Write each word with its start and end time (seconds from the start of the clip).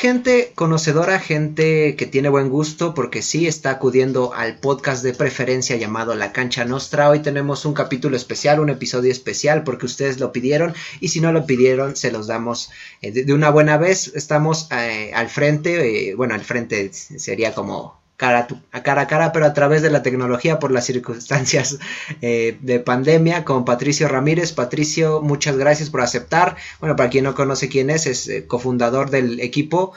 gente 0.00 0.52
conocedora, 0.54 1.20
gente 1.20 1.94
que 1.94 2.06
tiene 2.06 2.30
buen 2.30 2.48
gusto, 2.48 2.94
porque 2.94 3.20
sí 3.20 3.46
está 3.46 3.68
acudiendo 3.68 4.32
al 4.32 4.58
podcast 4.58 5.04
de 5.04 5.12
preferencia 5.12 5.76
llamado 5.76 6.14
La 6.14 6.32
Cancha 6.32 6.64
Nostra. 6.64 7.10
Hoy 7.10 7.18
tenemos 7.18 7.66
un 7.66 7.74
capítulo 7.74 8.16
especial, 8.16 8.60
un 8.60 8.70
episodio 8.70 9.12
especial, 9.12 9.62
porque 9.62 9.84
ustedes 9.84 10.18
lo 10.18 10.32
pidieron 10.32 10.72
y 11.00 11.08
si 11.08 11.20
no 11.20 11.32
lo 11.32 11.44
pidieron, 11.44 11.96
se 11.96 12.12
los 12.12 12.26
damos 12.26 12.70
eh, 13.02 13.12
de, 13.12 13.34
una 13.34 13.50
buena 13.50 13.76
vez. 13.76 14.10
Estamos 14.14 14.68
eh, 14.72 15.10
al 15.14 15.28
frente, 15.28 16.08
eh, 16.08 16.14
bueno, 16.14 16.32
al 16.32 16.44
frente 16.44 16.90
sería 16.94 17.52
como 17.54 17.99
cara 18.20 18.46
a, 18.70 18.82
cara 18.82 19.00
a 19.00 19.06
cara, 19.06 19.32
pero 19.32 19.46
a 19.46 19.54
través 19.54 19.80
de 19.80 19.88
la 19.88 20.02
tecnología 20.02 20.58
por 20.58 20.70
las 20.70 20.84
circunstancias 20.84 21.78
eh, 22.20 22.58
de 22.60 22.78
pandemia 22.78 23.44
con 23.44 23.64
Patricio 23.64 24.08
Ramírez. 24.08 24.52
Patricio, 24.52 25.22
muchas 25.22 25.56
gracias 25.56 25.88
por 25.88 26.02
aceptar. 26.02 26.56
Bueno, 26.80 26.96
para 26.96 27.08
quien 27.08 27.24
no 27.24 27.34
conoce 27.34 27.70
quién 27.70 27.88
es, 27.88 28.06
es 28.06 28.28
eh, 28.28 28.46
cofundador 28.46 29.08
del 29.08 29.40
equipo 29.40 29.94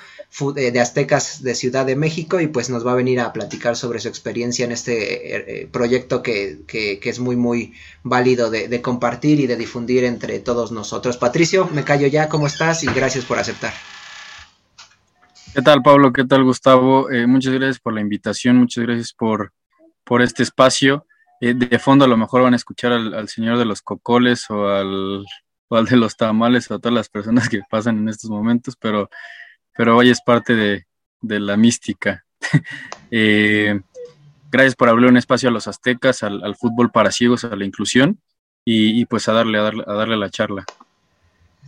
eh, 0.55 0.71
de 0.71 0.79
Aztecas 0.79 1.43
de 1.43 1.53
Ciudad 1.53 1.85
de 1.85 1.97
México 1.97 2.39
y 2.39 2.47
pues 2.47 2.69
nos 2.69 2.87
va 2.87 2.93
a 2.93 2.95
venir 2.95 3.19
a 3.19 3.33
platicar 3.33 3.75
sobre 3.75 3.99
su 3.99 4.07
experiencia 4.07 4.63
en 4.63 4.71
este 4.71 5.67
proyecto 5.73 6.23
que, 6.23 6.59
que, 6.65 7.01
es 7.03 7.19
muy, 7.19 7.35
muy 7.35 7.73
válido 8.03 8.49
de, 8.49 8.69
de 8.69 8.81
compartir 8.81 9.41
y 9.41 9.47
de 9.47 9.57
difundir 9.57 10.05
entre 10.05 10.39
todos 10.39 10.71
nosotros. 10.71 11.17
Patricio, 11.17 11.69
me 11.73 11.83
callo 11.83 12.07
ya, 12.07 12.29
¿cómo 12.29 12.47
estás? 12.47 12.83
Y 12.83 12.87
gracias 12.87 13.25
por 13.25 13.37
aceptar. 13.37 13.73
¿Qué 15.53 15.61
tal, 15.61 15.83
Pablo? 15.83 16.11
¿Qué 16.11 16.25
tal, 16.25 16.43
Gustavo? 16.43 17.11
Eh, 17.11 17.27
muchas 17.27 17.53
gracias 17.53 17.79
por 17.79 17.93
la 17.93 18.01
invitación, 18.01 18.57
muchas 18.57 18.85
gracias 18.85 19.13
por, 19.13 19.53
por 20.03 20.23
este 20.23 20.41
espacio. 20.41 21.05
Eh, 21.39 21.53
de 21.53 21.77
fondo 21.77 22.05
a 22.05 22.07
lo 22.07 22.17
mejor 22.17 22.41
van 22.41 22.53
a 22.53 22.55
escuchar 22.55 22.91
al, 22.91 23.29
señor 23.29 23.59
de 23.59 23.65
los 23.65 23.83
cocoles 23.83 24.49
o 24.49 24.67
al, 24.67 25.23
de 25.69 25.95
los 25.95 26.17
tamales 26.17 26.71
o 26.71 26.73
a 26.73 26.79
todas 26.79 26.95
las 26.95 27.07
personas 27.07 27.49
que 27.49 27.61
pasan 27.69 27.99
en 27.99 28.09
estos 28.09 28.31
momentos, 28.31 28.75
pero, 28.77 29.11
pero 29.77 29.95
hoy 29.95 30.09
es 30.09 30.21
parte 30.23 30.55
de, 30.55 30.85
la 31.21 31.55
mística. 31.55 32.25
Eh, 33.15 33.79
gracias 34.49 34.75
por 34.75 34.89
abrir 34.89 35.07
un 35.07 35.17
espacio 35.17 35.49
a 35.49 35.51
los 35.51 35.67
aztecas, 35.67 36.23
al, 36.23 36.55
fútbol 36.55 36.89
para 36.89 37.11
ciegos, 37.11 37.43
a 37.43 37.55
la 37.55 37.63
inclusión 37.63 38.19
y, 38.65 39.05
pues 39.05 39.29
a 39.29 39.33
darle, 39.33 39.59
a 39.59 39.61
darle, 39.61 39.83
a 39.85 39.93
darle 39.93 40.17
la 40.17 40.31
charla 40.31 40.65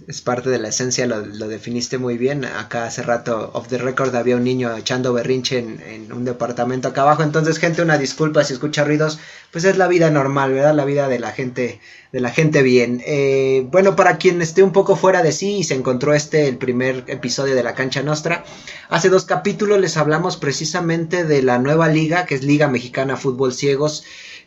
es 0.07 0.21
parte 0.21 0.49
de 0.49 0.59
la 0.59 0.67
esencia, 0.67 1.07
lo, 1.07 1.47
definiste 1.47 1.97
muy 1.97 2.17
bien. 2.17 2.45
Acá 2.45 2.85
hace 2.85 3.01
rato, 3.01 3.51
off 3.53 3.69
the 3.69 3.77
record, 3.77 4.13
había 4.15 4.35
un 4.35 4.43
niño 4.43 4.75
echando 4.75 5.13
berrinche 5.13 5.57
en, 5.57 6.11
un 6.11 6.25
departamento 6.25 6.89
acá 6.89 7.01
abajo. 7.01 7.23
Entonces, 7.23 7.57
gente, 7.57 7.81
una 7.81 7.97
disculpa 7.97 8.43
si 8.43 8.53
escucha 8.53 8.83
ruidos, 8.83 9.19
pues 9.51 9.63
es 9.63 9.77
la 9.77 9.87
vida 9.87 10.11
normal, 10.11 10.53
¿verdad? 10.53 10.75
La 10.75 10.85
vida 10.85 11.07
de 11.07 11.17
la 11.17 11.31
gente, 11.31 11.79
de 12.11 12.19
la 12.19 12.29
gente 12.29 12.61
bien. 12.61 13.01
Eh, 13.05 13.65
bueno, 13.71 13.95
para 13.95 14.17
quien 14.17 14.41
esté 14.41 14.63
un 14.63 14.73
poco 14.73 14.95
fuera 14.95 15.23
de 15.23 15.31
sí 15.31 15.57
y 15.59 15.63
se 15.63 15.75
encontró 15.75 16.13
este, 16.13 16.47
el 16.49 16.57
primer 16.57 17.05
episodio 17.07 17.55
de 17.55 17.63
la 17.63 17.73
cancha 17.73 18.03
nostra, 18.03 18.43
hace 18.89 19.09
dos 19.09 19.25
capítulos 19.25 19.79
les 19.79 19.97
hablamos 19.97 20.37
precisamente 20.37 21.23
de 21.23 21.41
la 21.41 21.57
nueva 21.57 21.87
liga, 21.87 22.25
que 22.25 22.35
es 22.35 22.43
Liga 22.43 22.67
Mexicana 22.67 23.17
Fútbol 23.17 23.53
Ciegos 23.53 24.03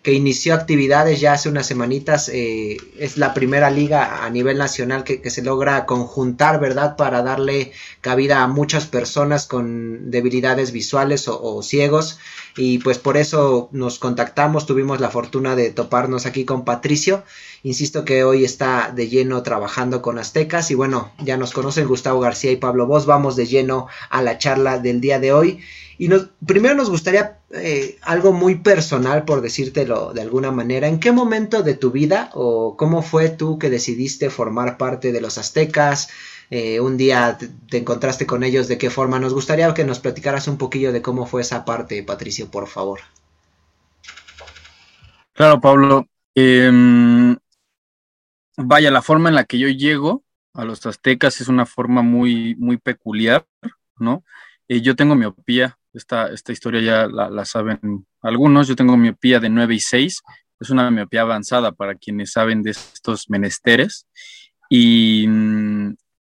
que 0.08 0.14
inició 0.14 0.54
actividades 0.54 1.20
ya 1.20 1.34
hace 1.34 1.50
unas 1.50 1.66
semanitas. 1.66 2.30
Eh, 2.32 2.78
es 2.98 3.18
la 3.18 3.34
primera 3.34 3.68
liga 3.68 4.24
a 4.24 4.30
nivel 4.30 4.56
nacional 4.56 5.04
que, 5.04 5.28
se 5.28 5.42
logra 5.42 5.84
conjuntar, 5.84 6.58
¿verdad? 6.60 6.96
Para 6.96 7.22
darle 7.22 7.72
cabida 8.00 8.42
a 8.42 8.48
muchas 8.48 8.86
personas 8.86 9.46
con 9.46 10.10
debilidades 10.10 10.72
visuales 10.72 11.28
o, 11.28 11.62
ciegos. 11.62 12.18
Y 12.56 12.78
pues 12.78 12.98
por 12.98 13.18
eso 13.18 13.68
nos 13.72 13.98
contactamos, 13.98 14.64
tuvimos 14.64 14.98
la 14.98 15.10
fortuna 15.10 15.54
de 15.54 15.72
toparnos 15.72 16.24
aquí 16.24 16.46
con 16.46 16.64
Patricio. 16.64 17.22
Insisto 17.62 18.06
que 18.06 18.24
hoy 18.24 18.46
está 18.46 18.90
de 18.90 19.08
lleno 19.10 19.42
trabajando 19.42 20.00
con 20.00 20.18
Aztecas 20.18 20.70
y 20.70 20.74
bueno, 20.74 21.12
ya 21.18 21.36
nos 21.36 21.52
conocen 21.52 21.86
Gustavo 21.86 22.20
García 22.20 22.50
y 22.50 22.56
Pablo 22.56 22.86
Vos. 22.86 23.04
Vamos 23.04 23.36
de 23.36 23.44
lleno 23.44 23.88
a 24.08 24.22
la 24.22 24.38
charla 24.38 24.78
del 24.78 25.02
día 25.02 25.18
de 25.18 25.34
hoy. 25.34 25.60
Y 25.98 26.06
nos, 26.06 26.30
primero 26.46 26.76
nos 26.76 26.90
gustaría 26.90 27.40
eh, 27.50 27.98
algo 28.02 28.32
muy 28.32 28.54
personal, 28.54 29.24
por 29.24 29.40
decírtelo 29.40 30.12
de 30.12 30.22
alguna 30.22 30.52
manera. 30.52 30.86
¿En 30.86 31.00
qué 31.00 31.10
momento 31.10 31.64
de 31.64 31.74
tu 31.74 31.90
vida 31.90 32.30
o 32.34 32.76
cómo 32.76 33.02
fue 33.02 33.28
tú 33.30 33.58
que 33.58 33.68
decidiste 33.68 34.30
formar 34.30 34.78
parte 34.78 35.10
de 35.10 35.20
los 35.20 35.38
aztecas? 35.38 36.08
Eh, 36.50 36.80
un 36.80 36.96
día 36.96 37.36
te, 37.68 37.76
encontraste 37.76 38.26
con 38.26 38.44
ellos, 38.44 38.68
¿de 38.68 38.78
qué 38.78 38.90
forma? 38.90 39.18
Nos 39.18 39.34
gustaría 39.34 39.74
que 39.74 39.84
nos 39.84 39.98
platicaras 39.98 40.46
un 40.46 40.56
poquillo 40.56 40.92
de 40.92 41.02
cómo 41.02 41.26
fue 41.26 41.42
esa 41.42 41.64
parte, 41.64 42.02
Patricio, 42.04 42.48
por 42.48 42.68
favor. 42.68 43.00
Claro, 45.32 45.60
Pablo. 45.60 46.06
Em, 46.34 47.36
vaya, 48.56 48.90
la 48.92 49.02
forma 49.02 49.28
en 49.28 49.34
la 49.34 49.44
que 49.44 49.58
yo 49.58 49.68
llego 49.68 50.22
a 50.54 50.64
los 50.64 50.86
aztecas 50.86 51.40
es 51.40 51.48
una 51.48 51.66
forma 51.66 52.02
muy, 52.02 52.54
muy 52.56 52.76
peculiar, 52.76 53.46
¿no? 53.98 54.24
Eh, 54.68 54.80
yo 54.80 54.96
tengo 54.96 55.14
miopía, 55.14 55.78
esta, 55.98 56.28
esta 56.32 56.52
historia 56.52 56.80
ya 56.80 57.06
la, 57.06 57.44
saben 57.44 58.06
algunos. 58.22 58.68
Yo 58.68 58.76
tengo 58.76 58.96
miopía 58.96 59.40
de 59.40 59.50
9 59.50 59.74
y 59.74 59.80
6. 59.80 60.22
Es 60.60 60.70
una 60.70 60.90
miopía 60.90 61.22
avanzada 61.22 61.72
para 61.72 61.94
quienes 61.94 62.32
saben 62.32 62.62
de 62.62 62.70
estos 62.70 63.28
menesteres. 63.28 64.06
Y, 64.70 65.26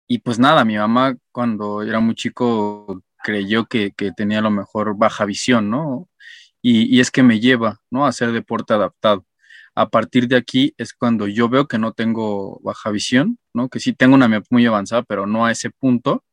y 0.06 0.18
pues 0.18 0.38
nada, 0.38 0.64
mi 0.64 0.76
mamá 0.76 1.16
cuando 1.32 1.82
era 1.82 2.00
muy 2.00 2.14
chico 2.14 3.02
creyó 3.22 3.66
que, 3.66 3.92
que 3.92 4.12
tenía 4.12 4.38
a 4.38 4.42
lo 4.42 4.50
mejor 4.50 4.96
baja 4.96 5.24
visión, 5.24 5.70
¿no? 5.70 6.08
Y, 6.62 6.96
y, 6.96 7.00
es 7.00 7.10
que 7.10 7.22
me 7.22 7.40
lleva, 7.40 7.80
¿no? 7.90 8.06
A 8.06 8.08
hacer 8.08 8.32
deporte 8.32 8.74
adaptado. 8.74 9.26
A 9.74 9.88
partir 9.88 10.28
de 10.28 10.36
aquí 10.36 10.74
es 10.78 10.94
cuando 10.94 11.26
yo 11.26 11.48
veo 11.48 11.66
que 11.66 11.78
no 11.78 11.92
tengo 11.92 12.60
baja 12.62 12.90
visión, 12.90 13.38
¿no? 13.52 13.68
Que 13.68 13.80
sí 13.80 13.92
tengo 13.92 14.14
una 14.14 14.28
miopía 14.28 14.48
muy 14.50 14.66
avanzada, 14.66 15.02
pero 15.02 15.26
no 15.26 15.46
a 15.46 15.52
ese 15.52 15.70
punto 15.70 16.24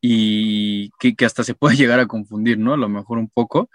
y 0.00 0.90
que, 0.98 1.14
hasta 1.24 1.44
se 1.44 1.54
puede 1.54 1.76
llegar 1.76 2.00
a 2.00 2.06
confundir, 2.06 2.58
¿no? 2.58 2.74
A 2.74 2.76
lo 2.76 2.88
mejor 2.88 3.18
un 3.18 3.28
poco, 3.28 3.70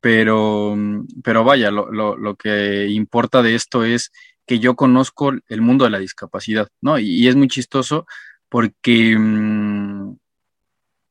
pero, 0.00 0.76
pero 1.22 1.44
vaya, 1.44 1.70
lo, 1.70 1.90
lo, 1.90 2.36
que 2.36 2.88
importa 2.88 3.42
de 3.42 3.54
esto 3.54 3.84
es 3.84 4.10
que 4.46 4.58
yo 4.58 4.74
conozco 4.74 5.32
el 5.48 5.60
mundo 5.62 5.84
de 5.84 5.90
la 5.90 5.98
discapacidad, 5.98 6.68
¿no? 6.80 6.98
Y, 6.98 7.28
es 7.28 7.36
muy 7.36 7.48
chistoso 7.48 8.06
porque, 8.48 9.16
mm, 9.18 10.16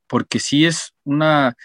porque 0.07 0.39
sí 0.39 0.65
es 0.65 0.93
una, 1.03 1.55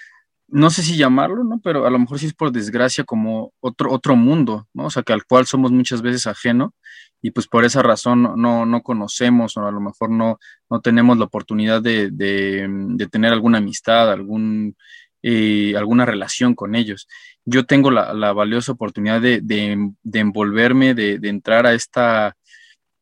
no 0.48 0.70
sé 0.70 0.82
si 0.82 0.96
llamarlo, 0.96 1.44
¿no? 1.44 1.60
Pero 1.62 1.86
a 1.86 1.90
lo 1.90 1.98
mejor 1.98 2.18
sí 2.18 2.26
es 2.26 2.34
por 2.34 2.52
desgracia 2.52 3.04
como 3.04 3.52
otro, 3.60 3.90
otro 3.92 4.16
mundo, 4.16 4.68
¿no? 4.74 4.86
O 4.86 4.90
sea, 4.90 5.02
que 5.02 5.12
al 5.12 5.24
cual 5.24 5.46
somos 5.46 5.72
muchas 5.72 6.02
veces 6.02 6.26
ajeno 6.26 6.74
y 7.22 7.32
pues 7.32 7.48
por 7.48 7.64
esa 7.64 7.82
razón 7.82 8.22
no, 8.22 8.66
no 8.66 8.82
conocemos 8.82 9.56
o 9.56 9.66
a 9.66 9.72
lo 9.72 9.80
mejor 9.80 10.10
no, 10.10 10.38
no 10.70 10.80
tenemos 10.80 11.18
la 11.18 11.24
oportunidad 11.24 11.82
de, 11.82 12.10
de, 12.12 13.08
tener 13.10 13.32
alguna 13.32 13.58
amistad, 13.58 14.12
algún, 14.12 14.76
eh, 15.22 15.74
alguna 15.76 16.06
relación 16.06 16.54
con 16.54 16.74
ellos. 16.76 17.08
Yo 17.44 17.66
tengo 17.66 17.90
la, 17.90 18.14
la 18.14 18.32
valiosa 18.32 18.72
oportunidad 18.72 19.20
de, 19.20 19.40
de 19.42 20.18
envolverme, 20.20 20.94
de, 20.94 21.18
entrar 21.24 21.66
a 21.66 21.74
esta, 21.74 22.36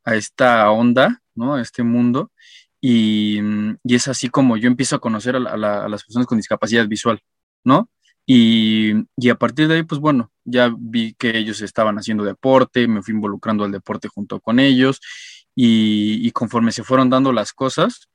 a 0.04 0.15
esta 0.16 0.71
onda, 0.71 1.21
¿no? 1.34 1.54
A 1.56 1.62
este 1.62 1.83
mundo. 1.83 2.31
Y, 2.81 3.41
y, 3.84 3.94
es 3.94 4.09
así 4.09 4.28
como 4.28 4.56
yo 4.56 4.69
empiezo 4.69 4.97
a 4.97 5.00
conocer 5.00 5.37
a, 5.37 5.38
a 5.38 5.88
las 5.88 6.04
personas 6.04 6.27
con 6.27 6.38
discapacidad 6.38 6.87
visual, 6.87 7.21
¿no? 7.65 7.91
Y, 8.27 8.93
y, 9.17 9.29
a 9.31 9.35
partir 9.37 9.69
de 9.69 9.77
ahí, 9.77 9.83
pues 9.83 10.01
bueno, 10.01 10.31
ya 10.45 10.73
vi 10.77 11.15
que 11.15 11.37
ellos 11.37 11.61
estaban 11.61 11.99
haciendo 11.99 12.25
deporte, 12.25 12.89
me 12.89 13.03
fui 13.03 13.15
involucrando 13.15 13.65
al 13.65 13.73
deporte 13.73 14.09
junto 14.09 14.41
con 14.41 14.59
ellos 14.61 15.01
y, 15.55 16.27
y 16.27 16.31
conforme 16.33 16.73
se 16.73 16.85
fueron 16.85 17.11
dando 17.11 17.33
las 17.33 17.53
cosas, 17.53 18.09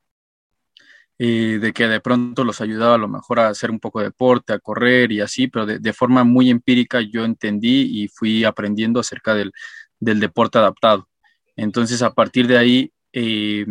eh, 1.21 1.59
de 1.59 1.73
que 1.73 1.85
de 1.89 1.99
pronto 1.99 2.45
los 2.45 2.61
ayudaba 2.61 2.95
a 2.95 2.97
lo 2.97 3.09
mejor 3.09 3.41
a 3.41 3.49
hacer 3.49 3.71
un 3.71 3.79
poco 3.81 3.99
de 3.99 4.05
deporte, 4.05 4.53
a 4.53 4.59
correr 4.59 5.11
y 5.11 5.19
así, 5.19 5.47
pero 5.47 5.65
de, 5.65 5.93
forma 5.93 6.23
muy 6.23 6.49
empírica 6.49 7.01
yo 7.01 7.25
entendí 7.25 8.03
y 8.03 8.07
fui 8.07 8.45
aprendiendo 8.45 9.01
acerca 9.01 9.35
del, 9.35 9.51
del 9.99 10.21
deporte 10.21 10.59
adaptado. 10.59 11.09
Entonces, 11.57 12.01
a 12.03 12.13
partir 12.13 12.47
de 12.47 12.57
ahí, 12.57 12.93
eh, 13.11 13.65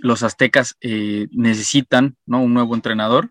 los 0.00 0.22
aztecas 0.22 0.76
eh, 0.80 1.28
necesitan 1.32 2.16
¿no? 2.26 2.42
un 2.42 2.54
nuevo 2.54 2.74
entrenador 2.74 3.28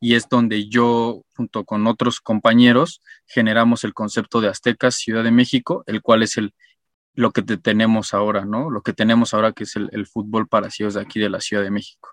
y 0.00 0.14
es 0.14 0.28
donde 0.28 0.68
yo 0.68 1.22
junto 1.34 1.64
con 1.64 1.86
otros 1.86 2.20
compañeros 2.20 3.02
generamos 3.26 3.84
el 3.84 3.94
concepto 3.94 4.40
de 4.40 4.48
aztecas 4.48 4.96
Ciudad 4.96 5.24
de 5.24 5.30
México, 5.30 5.84
el 5.86 6.02
cual 6.02 6.22
es 6.22 6.36
el 6.36 6.52
lo 7.14 7.32
que 7.32 7.42
tenemos 7.42 8.14
ahora, 8.14 8.44
¿no? 8.44 8.70
Lo 8.70 8.82
que 8.82 8.92
tenemos 8.92 9.34
ahora 9.34 9.52
que 9.52 9.64
es 9.64 9.76
el, 9.76 10.06
fútbol 10.06 10.48
para 10.48 10.70
ciegos 10.70 10.94
de 10.94 11.02
aquí 11.02 11.20
de 11.20 11.28
la 11.28 11.40
Ciudad 11.40 11.62
de 11.62 11.70
México. 11.70 12.10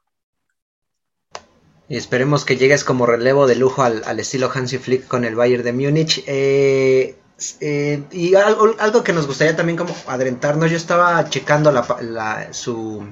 Y 1.87 1.97
esperemos 1.97 2.45
que 2.45 2.57
llegues 2.57 2.83
como 2.83 3.05
relevo 3.05 3.47
de 3.47 3.55
lujo 3.55 3.81
al, 3.81 4.19
estilo 4.19 4.51
Hansi 4.53 4.77
Flick 4.77 5.07
con 5.07 5.25
el 5.25 5.35
Bayern 5.35 5.63
de 5.63 5.73
Múnich. 5.73 6.23
Eh, 6.27 7.15
eh, 7.61 8.03
y 8.11 8.35
algo, 8.35 9.03
que 9.03 9.13
nos 9.13 9.25
gustaría 9.25 9.55
también 9.55 9.77
como 9.77 9.95
adentrarnos, 10.07 10.69
yo 10.69 10.77
estaba 10.77 11.27
checando 11.29 11.71
su, 12.51 13.07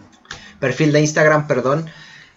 perfil 0.60 0.92
de 0.92 1.02
Instagram, 1.02 1.48
perdón. 1.48 1.90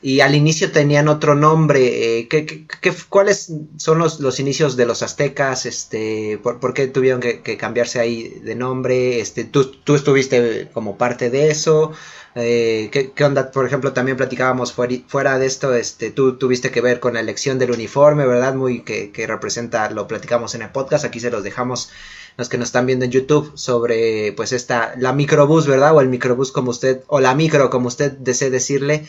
y 0.03 0.21
al 0.21 0.35
inicio 0.35 0.73
tenían 0.73 1.09
otro 1.09 1.35
nombre. 1.35 2.19
Eh, 2.21 2.29
¿qué, 2.29 2.47
qué, 2.47 2.93
cuáles 3.09 3.53
son 3.77 3.99
los, 3.99 4.21
los, 4.21 4.41
inicios 4.41 4.77
de 4.77 4.87
los 4.87 5.03
aztecas? 5.03 5.67
Este, 5.67 6.39
¿por, 6.43 6.75
qué 6.75 6.87
tuvieron 6.89 7.21
que, 7.21 7.57
cambiarse 7.59 8.01
ahí 8.01 8.41
de 8.43 8.55
nombre? 8.55 9.21
Este, 9.21 9.45
¿tú, 9.45 9.67
tú 9.67 9.95
estuviste 9.95 10.69
como 10.73 10.97
parte 10.97 11.31
de 11.31 11.51
eso. 11.51 11.93
Eh, 12.35 12.91
¿qué, 12.93 13.25
onda? 13.25 13.51
Por 13.51 13.67
ejemplo, 13.67 13.93
también 13.93 14.17
platicábamos 14.17 14.73
fuera, 14.73 15.39
de 15.39 15.47
esto, 15.47 15.75
este, 15.75 16.11
tú 16.11 16.39
tuviste 16.39 16.71
que 16.71 16.81
ver 16.81 17.01
con 17.01 17.15
la 17.15 17.21
elección 17.21 17.59
del 17.59 17.73
uniforme, 17.73 18.27
¿verdad? 18.27 18.55
Muy 18.55 18.83
que, 18.83 19.11
que 19.11 19.27
representa, 19.27 19.91
lo 19.91 20.07
platicamos 20.07 20.55
en 20.55 20.63
el 20.63 20.71
podcast, 20.71 21.05
aquí 21.05 21.19
se 21.19 21.31
los 21.31 21.43
dejamos 21.43 21.91
los 22.37 22.49
que 22.49 22.59
nos 22.59 22.69
están 22.69 22.87
viendo 22.87 23.05
en 23.05 23.11
YouTube 23.11 23.53
sobre 23.55 24.33
pues 24.37 24.53
esta, 24.53 24.95
la 24.97 25.13
microbús, 25.13 25.67
¿verdad? 25.67 25.95
O 25.95 26.01
el 26.01 26.09
microbús 26.09 26.53
como 26.53 26.71
usted, 26.71 27.03
o 27.07 27.21
la 27.21 27.35
micro 27.35 27.71
como 27.71 27.89
usted 27.89 28.13
desee 28.13 28.51
decirle. 28.51 29.07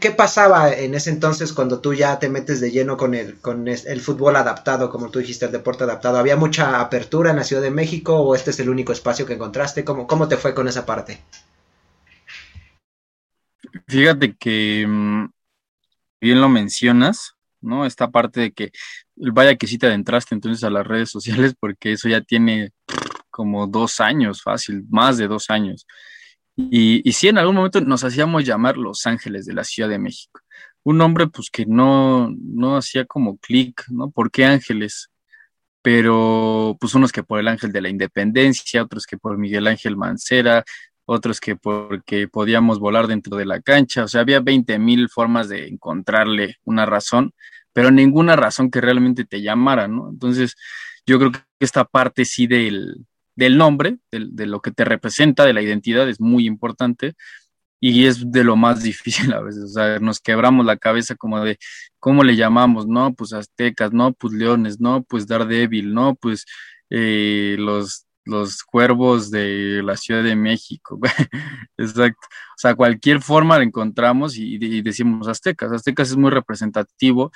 ¿Qué, 0.00 0.10
pasaba 0.10 0.72
en 0.72 0.94
ese 0.94 1.10
entonces 1.10 1.52
cuando 1.52 1.80
tú 1.80 1.92
ya 1.92 2.18
te 2.18 2.30
metes 2.30 2.60
de 2.60 2.70
lleno 2.70 2.96
con 2.96 3.14
el, 3.14 3.38
con 3.38 3.68
el 3.68 4.00
fútbol 4.00 4.36
adaptado, 4.36 4.88
como 4.88 5.10
tú 5.10 5.18
dijiste, 5.18 5.44
el 5.44 5.52
deporte 5.52 5.84
adaptado? 5.84 6.16
¿Había 6.18 6.36
mucha 6.36 6.80
apertura 6.80 7.30
en 7.30 7.36
la 7.36 7.44
Ciudad 7.44 7.62
de 7.62 7.70
México 7.70 8.16
o 8.16 8.34
este 8.34 8.50
es 8.50 8.60
el 8.60 8.70
único 8.70 8.92
espacio 8.92 9.26
que 9.26 9.34
encontraste? 9.34 9.84
¿Cómo, 9.84 10.06
cómo 10.06 10.26
te 10.26 10.38
fue 10.38 10.54
con 10.54 10.68
esa 10.68 10.86
parte? 10.86 11.20
Fíjate 13.86 14.36
que 14.36 14.86
mm, 14.88 15.30
bien 16.20 16.40
lo 16.40 16.48
mencionas, 16.48 17.34
¿no? 17.60 17.86
Esta 17.86 18.10
parte 18.10 18.40
de 18.40 18.52
que 18.52 18.70
vaya 19.16 19.56
que 19.56 19.66
sí 19.66 19.78
te 19.78 19.86
adentraste 19.86 20.34
entonces 20.34 20.64
a 20.64 20.70
las 20.70 20.86
redes 20.86 21.10
sociales 21.10 21.54
porque 21.58 21.92
eso 21.92 22.08
ya 22.08 22.20
tiene 22.20 22.70
como 23.30 23.66
dos 23.66 24.00
años, 24.00 24.42
fácil, 24.42 24.84
más 24.90 25.16
de 25.16 25.28
dos 25.28 25.50
años. 25.50 25.86
Y, 26.56 27.08
y 27.08 27.12
sí, 27.12 27.28
en 27.28 27.38
algún 27.38 27.54
momento 27.54 27.80
nos 27.80 28.02
hacíamos 28.02 28.44
llamar 28.44 28.76
Los 28.76 29.06
Ángeles 29.06 29.46
de 29.46 29.54
la 29.54 29.62
Ciudad 29.62 29.88
de 29.88 30.00
México. 30.00 30.40
Un 30.82 30.98
nombre 30.98 31.28
pues 31.28 31.50
que 31.50 31.64
no, 31.66 32.30
no 32.36 32.76
hacía 32.76 33.04
como 33.04 33.38
clic, 33.38 33.84
¿no? 33.90 34.10
¿Por 34.10 34.30
qué 34.32 34.44
Ángeles? 34.44 35.08
Pero 35.82 36.76
pues 36.80 36.94
unos 36.94 37.12
que 37.12 37.22
por 37.22 37.38
el 37.38 37.46
Ángel 37.46 37.70
de 37.70 37.80
la 37.80 37.88
Independencia, 37.88 38.82
otros 38.82 39.06
que 39.06 39.16
por 39.16 39.38
Miguel 39.38 39.68
Ángel 39.68 39.96
Mancera, 39.96 40.64
otros 41.10 41.40
que 41.40 41.56
porque 41.56 42.28
podíamos 42.28 42.78
volar 42.78 43.06
dentro 43.06 43.38
de 43.38 43.46
la 43.46 43.62
cancha, 43.62 44.04
o 44.04 44.08
sea, 44.08 44.20
había 44.20 44.40
20 44.40 44.78
mil 44.78 45.08
formas 45.08 45.48
de 45.48 45.66
encontrarle 45.66 46.56
una 46.64 46.84
razón, 46.84 47.32
pero 47.72 47.90
ninguna 47.90 48.36
razón 48.36 48.70
que 48.70 48.82
realmente 48.82 49.24
te 49.24 49.40
llamara, 49.40 49.88
¿no? 49.88 50.10
Entonces, 50.10 50.54
yo 51.06 51.18
creo 51.18 51.32
que 51.32 51.38
esta 51.60 51.86
parte 51.86 52.26
sí 52.26 52.46
del, 52.46 53.06
del 53.34 53.56
nombre, 53.56 53.96
de 54.10 54.46
lo 54.46 54.60
que 54.60 54.70
te 54.70 54.84
representa, 54.84 55.46
de 55.46 55.54
la 55.54 55.62
identidad, 55.62 56.06
es 56.10 56.20
muy 56.20 56.46
importante 56.46 57.14
y 57.80 58.04
es 58.04 58.30
de 58.30 58.44
lo 58.44 58.56
más 58.56 58.82
difícil 58.82 59.32
a 59.32 59.40
veces. 59.40 59.64
O 59.64 59.68
sea, 59.68 59.98
nos 60.00 60.20
quebramos 60.20 60.66
la 60.66 60.76
cabeza 60.76 61.14
como 61.14 61.42
de 61.42 61.58
cómo 62.00 62.22
le 62.22 62.36
llamamos, 62.36 62.86
no, 62.86 63.14
pues 63.14 63.32
aztecas, 63.32 63.94
no, 63.94 64.12
pues 64.12 64.34
leones, 64.34 64.78
no, 64.78 65.04
pues 65.04 65.26
Daredevil, 65.26 65.94
no, 65.94 66.16
pues 66.16 66.44
eh, 66.90 67.56
los, 67.58 68.07
los 68.28 68.62
cuervos 68.62 69.30
de 69.30 69.82
la 69.82 69.96
Ciudad 69.96 70.22
de 70.22 70.36
México. 70.36 71.00
Exacto. 71.76 72.26
O 72.26 72.58
sea, 72.58 72.74
cualquier 72.74 73.22
forma 73.22 73.58
la 73.58 73.64
encontramos 73.64 74.36
y, 74.36 74.58
decimos 74.82 75.28
aztecas. 75.28 75.72
Aztecas 75.72 76.10
es 76.10 76.16
muy 76.16 76.30
representativo, 76.30 77.32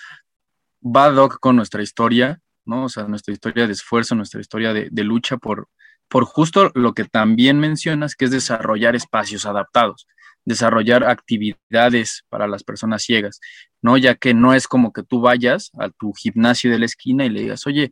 va 0.85 1.11
doc 1.11 1.39
con 1.41 1.57
nuestra 1.57 1.83
historia, 1.83 2.41
¿no? 2.65 2.85
O 2.85 2.89
sea, 2.89 3.05
nuestra 3.05 3.33
historia 3.33 3.67
de 3.67 3.73
esfuerzo, 3.73 4.15
nuestra 4.15 4.41
historia 4.41 4.73
de, 4.73 4.89
de 4.91 5.05
lucha 5.05 5.37
por, 5.39 5.69
por 6.09 6.25
justo 6.25 6.71
lo 6.75 6.93
que 6.93 7.05
también 7.05 7.59
mencionas, 7.59 8.15
que 8.15 8.27
es 8.27 8.31
desarrollar 8.31 8.95
espacios 8.95 9.47
adaptados, 9.47 10.07
desarrollar 10.45 11.05
actividades 11.05 12.25
para 12.29 12.47
las 12.47 12.65
personas 12.65 13.03
ciegas, 13.03 13.41
¿no? 13.81 13.97
Ya 13.97 14.15
que 14.15 14.35
no 14.35 14.55
es 14.55 14.67
como 14.67 14.93
que 14.93 15.03
tú 15.03 15.21
vayas 15.21 15.71
a 15.79 15.91
tu 15.91 16.13
gimnasio 16.13 16.71
de 16.71 16.79
la 16.79 16.87
esquina 16.87 17.25
y 17.25 17.31
le 17.31 17.43
digas, 17.43 17.67
oye, 17.67 17.91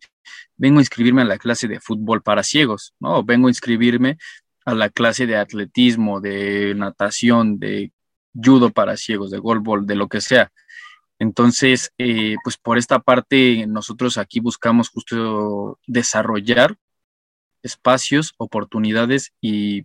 vengo 0.56 0.78
a 0.78 0.82
inscribirme 0.82 1.22
a 1.22 1.26
la 1.26 1.38
clase 1.38 1.68
de 1.68 1.80
fútbol 1.80 2.22
para 2.22 2.42
ciegos, 2.42 2.94
¿no? 3.00 3.18
O 3.18 3.24
vengo 3.24 3.46
a 3.46 3.50
inscribirme 3.50 4.18
a 4.64 4.74
la 4.74 4.88
clase 4.90 5.26
de 5.26 5.36
atletismo, 5.36 6.20
de 6.20 6.74
natación, 6.74 7.58
de 7.58 7.92
judo 8.34 8.70
para 8.70 8.96
ciegos, 8.96 9.30
de 9.30 9.38
golbol, 9.38 9.86
de 9.86 9.94
lo 9.96 10.08
que 10.08 10.20
sea. 10.20 10.52
Entonces, 11.18 11.92
eh, 11.98 12.36
pues 12.42 12.56
por 12.56 12.78
esta 12.78 12.98
parte, 12.98 13.66
nosotros 13.66 14.18
aquí 14.18 14.40
buscamos 14.40 14.88
justo 14.88 15.78
desarrollar 15.86 16.76
espacios, 17.62 18.34
oportunidades 18.38 19.32
y, 19.40 19.84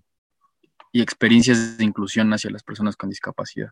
experiencias 1.02 1.78
de 1.78 1.84
inclusión 1.84 2.32
hacia 2.34 2.52
las 2.52 2.64
personas 2.64 2.96
con 2.96 3.10
discapacidad. 3.10 3.72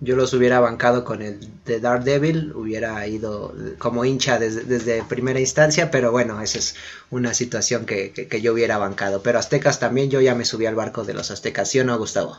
Yo 0.00 0.16
los 0.16 0.34
hubiera 0.34 0.58
bancado 0.58 1.04
con 1.04 1.22
el 1.22 1.38
de 1.64 1.78
Daredevil, 1.78 2.52
hubiera 2.56 3.06
ido 3.06 3.54
como 3.78 4.04
hincha 4.04 4.36
desde, 4.40 5.04
primera 5.04 5.38
instancia, 5.38 5.92
pero 5.92 6.10
bueno, 6.10 6.40
esa 6.40 6.58
es 6.58 6.74
una 7.10 7.34
situación 7.34 7.86
que, 7.86 8.12
yo 8.42 8.52
hubiera 8.52 8.78
bancado. 8.78 9.22
Pero 9.22 9.38
Aztecas 9.38 9.78
también, 9.78 10.10
yo 10.10 10.20
ya 10.20 10.34
me 10.34 10.44
subí 10.44 10.66
al 10.66 10.74
barco 10.74 11.04
de 11.04 11.14
los 11.14 11.30
Aztecas, 11.30 11.70
¿sí 11.70 11.78
o 11.78 11.84
no, 11.84 11.96
Gustavo? 11.98 12.36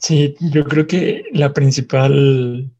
Sí, 0.00 0.36
yo 0.38 0.64
creo 0.66 0.86
que 0.86 1.24
la 1.32 1.54
principal, 1.54 2.70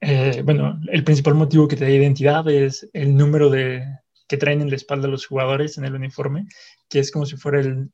eh, 0.00 0.40
bueno, 0.42 0.80
el 0.90 1.04
principal 1.04 1.34
motivo 1.34 1.68
que 1.68 1.76
te 1.76 1.84
da 1.84 1.90
identidad 1.90 2.48
es 2.48 2.88
el 2.94 3.14
número 3.14 3.50
de, 3.50 3.84
que 4.26 4.38
traen 4.38 4.62
en 4.62 4.70
la 4.70 4.76
espalda 4.76 5.08
los 5.08 5.26
jugadores 5.26 5.76
en 5.76 5.84
el 5.84 5.94
uniforme, 5.94 6.46
que 6.88 7.00
es 7.00 7.10
como 7.10 7.26
si 7.26 7.36
fuera 7.36 7.60
el, 7.60 7.90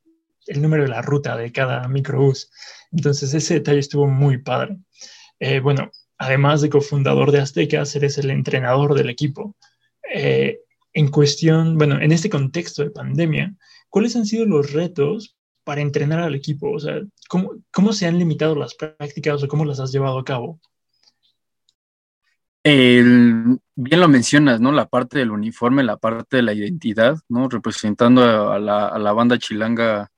el 0.50 0.60
número 0.62 0.82
de 0.82 0.88
la 0.88 1.02
ruta 1.02 1.36
de 1.36 1.52
cada 1.52 1.86
microbús. 1.88 2.50
Entonces 2.92 3.32
ese 3.34 3.54
detalle 3.54 3.78
estuvo 3.78 4.06
muy 4.06 4.38
padre. 4.38 4.78
Eh, 5.38 5.60
bueno, 5.60 5.90
además 6.18 6.60
de 6.60 6.70
cofundador 6.70 7.32
de 7.32 7.40
Aztecas, 7.40 7.94
eres 7.96 8.18
el 8.18 8.30
entrenador 8.30 8.94
del 8.94 9.10
equipo. 9.10 9.56
Eh, 10.12 10.60
en 10.92 11.08
cuestión, 11.08 11.78
bueno, 11.78 12.00
en 12.00 12.12
este 12.12 12.28
contexto 12.28 12.82
de 12.82 12.90
pandemia, 12.90 13.54
¿cuáles 13.88 14.16
han 14.16 14.26
sido 14.26 14.44
los 14.44 14.72
retos 14.72 15.36
para 15.64 15.80
entrenar 15.80 16.20
al 16.20 16.34
equipo? 16.34 16.72
O 16.72 16.80
sea, 16.80 17.00
¿cómo, 17.28 17.52
cómo 17.70 17.92
se 17.92 18.06
han 18.06 18.18
limitado 18.18 18.56
las 18.56 18.74
prácticas 18.74 19.42
o 19.42 19.48
cómo 19.48 19.64
las 19.64 19.78
has 19.78 19.92
llevado 19.92 20.18
a 20.18 20.24
cabo? 20.24 20.60
Bien 22.62 24.00
lo 24.00 24.08
mencionas, 24.08 24.60
¿no? 24.60 24.70
La 24.72 24.86
parte 24.86 25.18
del 25.18 25.30
uniforme, 25.30 25.82
la 25.82 25.96
parte 25.96 26.36
de 26.36 26.42
la 26.42 26.52
identidad, 26.52 27.16
¿no? 27.28 27.48
Representando 27.48 28.58
la, 28.58 28.88
a, 28.88 28.98
la, 28.98 29.12
banda 29.12 29.38
chilanga 29.38 30.09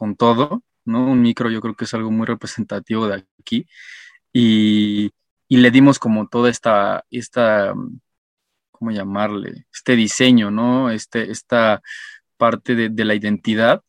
con 0.00 0.16
todo, 0.16 0.62
¿no? 0.86 1.06
Un 1.10 1.20
micro 1.20 1.50
yo 1.50 1.60
creo 1.60 1.74
que 1.74 1.84
es 1.84 1.92
algo 1.92 2.10
muy 2.10 2.26
representativo 2.26 3.06
de 3.06 3.26
aquí. 3.38 3.66
Y, 4.32 5.10
y 5.46 5.58
le 5.58 5.70
dimos 5.70 5.98
como 5.98 6.26
toda 6.26 6.48
esta, 6.48 7.04
esta, 7.10 7.74
¿cómo 8.70 8.90
llamarle? 8.92 9.66
Este 9.70 9.96
diseño, 9.96 10.50
¿no? 10.50 10.90
Este, 10.90 11.30
esta 11.30 11.82
parte 12.38 12.74
de, 12.74 12.88
de 12.88 13.04
la 13.04 13.14
identidad 13.14 13.82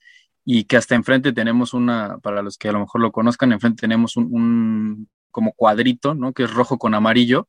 y 0.43 0.65
que 0.65 0.75
hasta 0.75 0.95
enfrente 0.95 1.31
tenemos 1.31 1.73
una, 1.73 2.17
para 2.17 2.41
los 2.41 2.57
que 2.57 2.67
a 2.67 2.73
lo 2.73 2.81
mejor 2.81 2.99
lo 2.99 3.13
conozcan, 3.13 3.53
enfrente 3.53 3.79
tenemos 3.79 4.17
un, 4.17 5.07
como 5.31 5.53
cuadrito, 5.53 6.13
¿no? 6.13 6.33
Que 6.33 6.43
es 6.43 6.53
rojo 6.53 6.77
con 6.77 6.93
amarillo, 6.93 7.47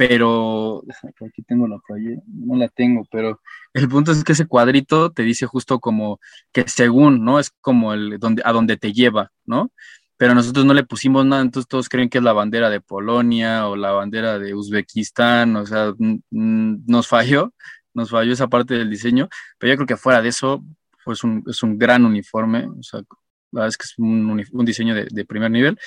pero 0.00 0.82
aquí 1.28 1.42
tengo 1.42 1.68
la 1.68 1.78
playera, 1.86 2.22
no 2.26 2.56
la 2.56 2.68
tengo, 2.68 3.06
pero 3.10 3.38
el 3.74 3.86
punto 3.86 4.12
es 4.12 4.24
que 4.24 4.32
ese 4.32 4.46
cuadrito 4.46 5.12
te 5.12 5.22
dice 5.22 5.44
justo 5.44 5.78
como 5.78 6.18
que 6.52 6.66
según, 6.68 7.22
¿no? 7.22 7.38
Es 7.38 7.50
como 7.60 7.92
el 7.92 8.18
donde 8.18 8.40
a 8.46 8.52
donde 8.52 8.78
te 8.78 8.94
lleva, 8.94 9.30
¿no? 9.44 9.70
Pero 10.16 10.34
nosotros 10.34 10.64
no 10.64 10.72
le 10.72 10.84
pusimos 10.84 11.26
nada, 11.26 11.42
entonces 11.42 11.68
todos 11.68 11.90
creen 11.90 12.08
que 12.08 12.16
es 12.16 12.24
la 12.24 12.32
bandera 12.32 12.70
de 12.70 12.80
Polonia 12.80 13.68
o 13.68 13.76
la 13.76 13.90
bandera 13.90 14.38
de 14.38 14.54
Uzbekistán, 14.54 15.54
o 15.56 15.66
sea, 15.66 15.92
nos 16.30 17.06
falló, 17.06 17.52
nos 17.92 18.08
falló 18.08 18.32
esa 18.32 18.48
parte 18.48 18.78
del 18.78 18.88
diseño, 18.88 19.28
pero 19.58 19.74
yo 19.74 19.76
creo 19.76 19.86
que 19.86 19.96
fuera 19.98 20.22
de 20.22 20.30
eso, 20.30 20.64
pues 21.04 21.24
un, 21.24 21.44
es 21.46 21.62
un 21.62 21.76
gran 21.76 22.06
uniforme, 22.06 22.68
o 22.68 22.82
sea, 22.82 23.00
la 23.00 23.60
verdad 23.60 23.68
es 23.68 23.76
que 23.76 23.84
es 23.84 23.98
un, 23.98 24.46
un 24.50 24.64
diseño 24.64 24.94
de, 24.94 25.08
de 25.10 25.24
primer 25.26 25.50
nivel. 25.50 25.78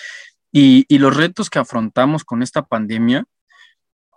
Y, 0.52 0.86
y 0.88 1.00
los 1.00 1.18
retos 1.18 1.50
que 1.50 1.58
afrontamos 1.58 2.24
con 2.24 2.44
esta 2.44 2.62
pandemia, 2.62 3.26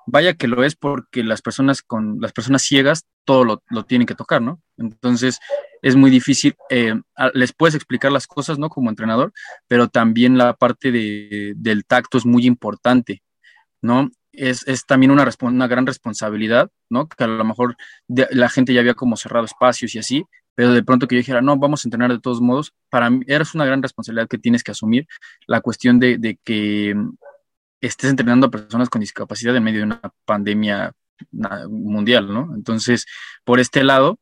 vaya 0.06 0.34
que 0.34 0.48
lo 0.48 0.64
es 0.64 0.76
porque 0.76 1.22
las 1.24 1.42
personas 1.42 1.82
con 1.82 2.18
las 2.20 2.32
personas 2.32 2.62
ciegas 2.62 3.04
todo 3.24 3.44
lo, 3.44 3.84
tienen 3.84 4.06
que 4.06 4.14
tocar, 4.14 4.40
¿no? 4.40 4.62
Entonces 4.76 5.40
es 5.82 5.96
muy 5.96 6.10
difícil, 6.10 6.54
eh, 6.70 6.94
les 7.34 7.52
puedes 7.52 7.74
explicar 7.74 8.12
las 8.12 8.26
cosas, 8.26 8.58
¿no? 8.58 8.68
Como 8.68 8.88
entrenador, 8.88 9.32
pero 9.66 9.88
también 9.88 10.38
la 10.38 10.54
parte 10.54 10.92
de, 10.92 11.52
del 11.56 11.84
tacto 11.84 12.18
es 12.18 12.24
muy 12.24 12.46
importante, 12.46 13.22
¿no? 13.82 14.10
Es, 14.32 14.66
es 14.68 14.86
también 14.86 15.10
una, 15.10 15.28
una, 15.40 15.66
gran 15.66 15.86
responsabilidad, 15.86 16.70
¿no? 16.88 17.08
Que 17.08 17.24
a 17.24 17.26
lo 17.26 17.44
mejor 17.44 17.76
la 18.06 18.48
gente 18.48 18.72
ya 18.72 18.80
había 18.80 18.94
como 18.94 19.16
cerrado 19.16 19.44
espacios 19.44 19.94
y 19.94 19.98
así, 19.98 20.24
pero 20.54 20.72
de 20.72 20.84
pronto 20.84 21.08
que 21.08 21.16
yo 21.16 21.20
dijera, 21.20 21.42
no, 21.42 21.56
vamos 21.56 21.84
a 21.84 21.88
entrenar 21.88 22.12
de 22.12 22.20
todos 22.20 22.40
modos, 22.40 22.72
para 22.90 23.10
mí 23.10 23.24
era 23.26 23.44
una 23.54 23.64
gran 23.64 23.82
responsabilidad 23.82 24.28
que 24.28 24.38
tienes 24.38 24.62
que 24.62 24.70
asumir, 24.70 25.06
la 25.46 25.60
cuestión 25.60 25.98
de, 25.98 26.18
de 26.18 26.38
que 26.44 26.94
estés 27.80 28.10
entrenando 28.10 28.46
a 28.46 28.50
personas 28.50 28.88
con 28.88 29.00
discapacidad 29.00 29.56
en 29.56 29.64
medio 29.64 29.80
de 29.80 29.86
una 29.86 30.00
pandemia 30.24 30.92
mundial, 31.68 32.32
¿no? 32.32 32.54
Entonces, 32.54 33.06
por 33.44 33.60
este 33.60 33.84
lado, 33.84 34.18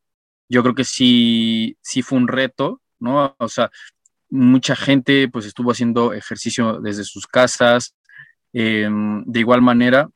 yo 0.49 0.63
creo 0.63 0.75
que 0.75 0.85
sí, 0.85 1.77
sí 1.81 2.03
fue 2.03 2.19
un 2.19 2.29
reto, 2.29 2.81
¿no? 3.01 3.35
O 3.39 3.49
sea, 3.49 3.71
mucha 4.31 4.77
gente 4.77 5.29
pues 5.29 5.47
estuvo 5.47 5.73
haciendo 5.73 6.13
ejercicio 6.13 6.81
desde 6.81 7.05
sus 7.05 7.27
casas, 7.27 7.95
Em, 8.57 9.25
de 9.27 9.41
igual 9.41 9.63
manera, 9.63 10.09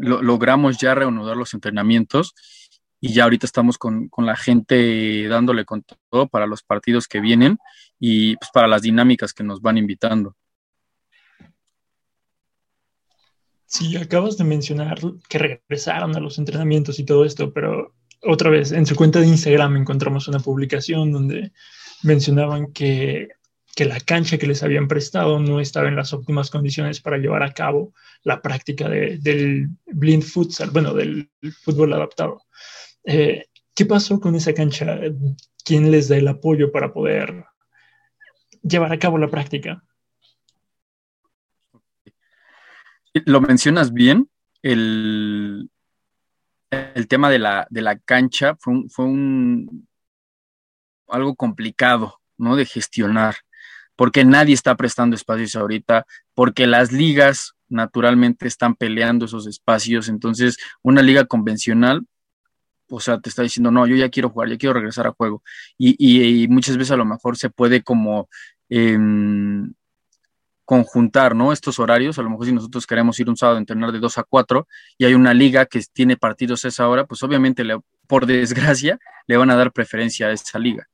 logramos 0.00 0.76
ya 0.76 0.96
reanudar 0.96 1.36
los 1.36 1.54
entrenamientos 1.54 2.34
y 3.00 3.14
ya 3.14 3.24
ahorita 3.24 3.46
estamos 3.46 3.78
con, 3.78 4.10
la 4.18 4.34
gente 4.34 5.28
dándole 5.28 5.64
con 5.64 5.84
todo 6.10 6.26
para 6.26 6.48
los 6.48 6.64
partidos 6.64 7.06
que 7.06 7.20
vienen 7.20 7.58
y 8.00 8.36
pues, 8.36 8.50
para 8.52 8.66
las 8.66 8.82
dinámicas 8.82 9.32
que 9.32 9.44
nos 9.44 9.62
van 9.62 9.78
invitando. 9.78 10.34
Sí, 13.68 13.98
acabas 13.98 14.38
de 14.38 14.44
mencionar 14.44 14.98
que 15.28 15.38
regresaron 15.38 16.16
a 16.16 16.20
los 16.20 16.38
entrenamientos 16.38 16.98
y 16.98 17.04
todo 17.04 17.26
esto, 17.26 17.52
pero 17.52 17.94
otra 18.22 18.48
vez, 18.48 18.72
en 18.72 18.86
su 18.86 18.96
cuenta 18.96 19.20
de 19.20 19.26
Instagram 19.26 19.76
encontramos 19.76 20.26
una 20.26 20.40
publicación 20.40 21.12
donde 21.12 21.52
mencionaban 22.02 22.72
que, 22.72 23.28
que 23.76 23.84
la 23.84 24.00
cancha 24.00 24.38
que 24.38 24.46
les 24.46 24.62
habían 24.62 24.88
prestado 24.88 25.38
no 25.38 25.60
estaba 25.60 25.86
en 25.88 25.96
las 25.96 26.14
óptimas 26.14 26.48
condiciones 26.48 27.02
para 27.02 27.18
llevar 27.18 27.42
a 27.42 27.52
cabo 27.52 27.92
la 28.22 28.40
práctica 28.40 28.88
del 28.88 29.68
blind 29.84 30.22
futsal, 30.22 30.70
bueno, 30.70 30.94
del 30.94 31.30
fútbol 31.62 31.92
adaptado. 31.92 32.40
Eh, 33.04 33.48
¿Qué 33.74 33.84
pasó 33.84 34.18
con 34.18 34.34
esa 34.34 34.54
cancha? 34.54 34.98
¿Quién 35.62 35.90
les 35.90 36.08
da 36.08 36.16
el 36.16 36.26
apoyo 36.26 36.72
para 36.72 36.90
poder 36.90 37.44
llevar 38.62 38.92
a 38.94 38.98
cabo 38.98 39.18
la 39.18 39.28
práctica? 39.28 39.84
Lo 43.12 43.40
mencionas 43.40 43.92
bien, 43.92 44.28
el, 44.62 45.70
el 46.70 47.08
tema 47.08 47.30
de 47.30 47.38
la, 47.38 47.98
cancha 48.04 48.56
fue, 48.58 48.74
un, 48.74 48.90
fue 48.90 49.04
un, 49.04 49.88
algo 51.08 51.34
complicado, 51.34 52.20
¿no? 52.36 52.56
De 52.56 52.66
gestionar, 52.66 53.36
porque 53.96 54.24
nadie 54.24 54.54
está 54.54 54.76
prestando 54.76 55.16
espacios 55.16 55.56
ahorita, 55.56 56.06
porque 56.34 56.66
las 56.66 56.92
ligas 56.92 57.54
naturalmente 57.68 58.46
están 58.46 58.74
peleando 58.74 59.26
esos 59.26 59.46
espacios, 59.46 60.08
entonces 60.08 60.56
una 60.82 61.02
liga 61.02 61.24
convencional 61.24 62.06
o 62.90 63.00
sea, 63.00 63.20
te 63.20 63.28
está 63.28 63.42
diciendo, 63.42 63.70
no, 63.70 63.86
yo 63.86 63.96
ya 63.96 64.08
quiero 64.08 64.30
jugar, 64.30 64.48
ya 64.48 64.56
quiero 64.56 64.74
regresar 64.74 65.06
a 65.06 65.12
juego. 65.12 65.42
Y, 65.76 66.46
muchas 66.48 66.76
veces 66.76 66.92
a 66.92 66.96
lo 66.96 67.04
mejor 67.04 67.36
se 67.36 67.50
puede 67.50 67.82
como 67.82 68.28
em, 68.68 69.74
conjuntar, 70.68 71.34
¿no? 71.34 71.50
Estos 71.50 71.78
horarios, 71.78 72.18
a 72.18 72.22
lo 72.22 72.28
mejor 72.28 72.44
si 72.44 72.52
nosotros 72.52 72.86
queremos 72.86 73.18
ir 73.18 73.30
un 73.30 73.38
sábado 73.38 73.56
a 73.56 73.60
entrenar 73.60 73.90
de 73.90 74.00
2 74.00 74.18
a 74.18 74.22
4 74.22 74.68
y 74.98 75.06
hay 75.06 75.14
una 75.14 75.32
liga 75.32 75.64
que 75.64 75.80
tiene 75.94 76.18
partidos 76.18 76.62
a 76.62 76.68
esa 76.68 76.86
hora, 76.90 77.06
pues 77.06 77.22
obviamente, 77.22 77.64
por 78.06 78.26
desgracia, 78.26 78.98
le 79.26 79.38
van 79.38 79.50
a 79.50 79.56
dar 79.56 79.72
preferencia 79.72 80.26
a 80.26 80.32
esa 80.32 80.58
liga, 80.58 80.86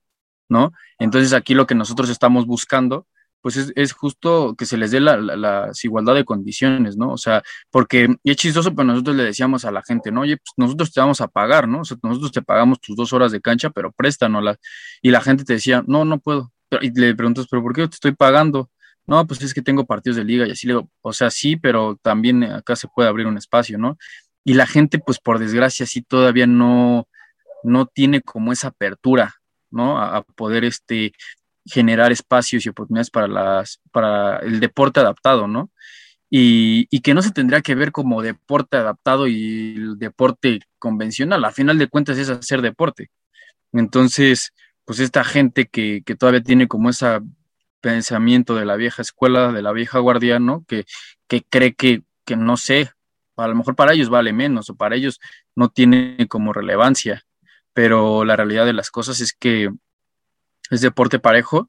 ¿no? 0.49 0.71
Entonces 1.01 1.33
aquí 1.33 1.55
lo 1.55 1.67
que 1.67 1.75
nosotros 1.75 2.09
estamos 2.09 2.47
buscando 2.47 3.09
pues 3.43 3.73
es, 3.75 3.93
justo 3.93 4.55
que 4.57 4.65
se 4.65 4.77
les 4.77 4.93
dé 4.93 5.01
la, 5.01 5.73
igualdad 5.83 6.15
de 6.15 6.25
condiciones, 6.25 6.97
¿no? 6.97 7.11
O 7.11 7.19
sea, 7.19 7.43
porque 7.73 8.15
es 8.23 8.37
chistoso, 8.37 8.73
pero 8.77 8.85
nosotros 8.85 9.17
le 9.17 9.25
decíamos 9.25 9.65
a 9.65 9.73
la 9.73 9.83
gente, 9.83 10.13
¿no? 10.13 10.21
Oye, 10.21 10.37
pues 10.37 10.53
nosotros 10.57 10.93
te 10.93 11.01
vamos 11.01 11.21
a 11.21 11.27
pagar, 11.27 11.67
¿no? 11.67 11.81
O 11.81 11.85
sea, 11.85 11.97
nosotros 12.05 12.31
te 12.31 12.43
pagamos 12.43 12.81
tus 12.81 12.95
dos 12.95 13.13
horas 13.13 13.33
de 13.33 13.41
cancha, 13.41 13.71
pero 13.71 13.91
préstanoslas. 13.91 14.59
Y 15.03 15.11
la 15.11 15.21
gente 15.21 15.43
te 15.43 15.55
decía, 15.55 15.83
no, 15.87 16.05
no 16.05 16.21
puedo. 16.21 16.53
Y 16.81 16.99
le 16.99 17.15
preguntas, 17.17 17.47
¿pero 17.51 17.61
por 17.61 17.75
qué 17.75 17.89
te 17.89 17.97
estoy 17.97 18.13
pagando? 18.13 18.71
No, 19.07 19.27
pues 19.27 19.43
es 19.43 19.53
que 19.53 19.63
tengo 19.63 19.85
partidos 19.85 20.17
de 20.17 20.25
liga 20.25 20.47
y 20.47 20.51
así 20.51 20.67
le 20.67 20.75
digo, 20.75 20.91
o 21.03 21.13
sea, 21.13 21.31
sí, 21.31 21.57
pero 21.57 21.99
también 22.03 22.43
acá 22.45 22.75
se 22.75 22.89
puede 22.89 23.09
abrir 23.09 23.27
un 23.27 23.37
espacio, 23.37 23.77
¿no? 23.79 23.99
Y 24.45 24.55
la 24.55 24.67
gente, 24.67 24.99
pues 24.99 25.19
por 25.19 25.39
desgracia, 25.39 25.87
sí 25.87 26.03
todavía 26.03 26.47
no, 26.47 27.09
no 27.63 27.87
tiene 27.87 28.23
como 28.23 28.53
esa 28.53 28.69
apertura, 28.69 29.37
¿no? 29.71 29.99
A, 29.99 30.23
poder 30.23 30.65
este, 30.65 31.13
generar 31.67 32.13
espacios 32.13 32.65
y 32.65 32.69
oportunidades 32.71 33.11
para, 33.11 33.29
las, 33.29 33.81
para 33.93 34.39
el 34.39 34.61
deporte 34.61 35.01
adaptado, 35.01 35.49
¿no? 35.49 35.71
Y, 36.31 36.87
y, 36.91 37.01
que 37.01 37.15
no 37.15 37.23
se 37.23 37.31
tendría 37.31 37.61
que 37.63 37.75
ver 37.75 37.93
como 37.93 38.23
deporte 38.23 38.77
adaptado 38.77 39.29
y 39.29 39.77
el 39.77 39.99
deporte 39.99 40.61
convencional. 40.79 41.45
A 41.45 41.53
final 41.53 41.79
de 41.79 41.89
cuentas 41.89 42.19
es 42.19 42.29
hacer 42.29 42.61
deporte. 42.63 43.11
Entonces, 43.73 44.53
pues 44.85 45.01
esta 45.01 45.25
gente 45.25 45.67
que, 45.67 46.03
que 46.05 46.17
todavía 46.17 46.43
tiene 46.43 46.69
como 46.69 46.91
ese 46.91 47.21
pensamiento 47.85 48.55
de 48.55 48.65
la 48.65 48.77
vieja 48.77 49.03
escuela, 49.03 49.53
de 49.53 49.61
la 49.61 49.73
vieja 49.73 49.99
guardia, 49.99 50.39
¿no? 50.39 50.65
Que, 50.67 50.87
que 51.29 51.43
cree 51.43 51.75
que, 51.75 52.03
que, 52.25 52.35
no 52.35 52.57
sé, 52.57 52.91
a 53.37 53.47
lo 53.47 53.55
mejor 53.55 53.77
para 53.77 53.93
ellos 53.93 54.09
vale 54.09 54.33
menos 54.33 54.71
o 54.71 54.75
para 54.75 54.97
ellos 54.97 55.21
no 55.55 55.69
tiene 55.69 56.27
como 56.29 56.55
relevancia, 56.55 57.25
pero 57.75 58.25
la 58.25 58.37
realidad 58.37 58.65
de 58.65 58.73
las 58.73 58.91
cosas 58.91 59.21
es 59.21 59.35
que 59.35 59.71
es 60.71 60.81
deporte 60.81 61.19
parejo 61.19 61.69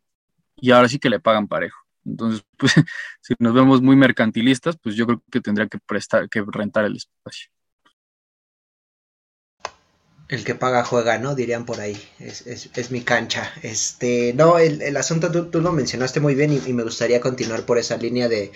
y 0.56 0.72
ahora 0.72 0.88
sí 0.88 1.00
que 1.00 1.10
le 1.10 1.20
pagan 1.20 1.50
parejo. 1.50 1.80
Entonces, 2.06 2.46
pues, 2.58 2.74
si 3.20 3.34
nos 3.40 3.54
vemos 3.54 3.82
muy 3.82 3.98
mercantilistas, 3.98 4.78
pues 4.82 4.96
yo 4.96 5.06
creo 5.06 5.22
que 5.30 5.42
tendría 5.42 5.68
que 5.68 5.80
prestar, 5.80 6.30
que 6.30 6.46
rentar 6.48 6.86
el 6.86 6.96
espacio. 6.96 7.50
El 10.28 10.44
que 10.44 10.56
paga 10.56 10.84
juega, 10.84 11.18
¿no? 11.20 11.36
Dirían 11.36 11.66
por 11.66 11.80
ahí. 11.80 12.02
Es, 12.20 12.46
es, 12.48 12.92
mi 12.92 13.02
cancha. 13.02 13.54
Este, 13.62 14.34
no, 14.34 14.58
el, 14.58 14.82
el 14.82 14.98
asunto 14.98 15.32
tú, 15.32 15.62
lo 15.62 15.72
mencionaste 15.72 16.20
muy 16.20 16.34
bien 16.36 16.52
y, 16.66 16.74
me 16.74 16.84
gustaría 16.84 17.22
continuar 17.22 17.66
por 17.66 17.78
esa 17.78 17.98
línea 17.98 18.28
de. 18.28 18.52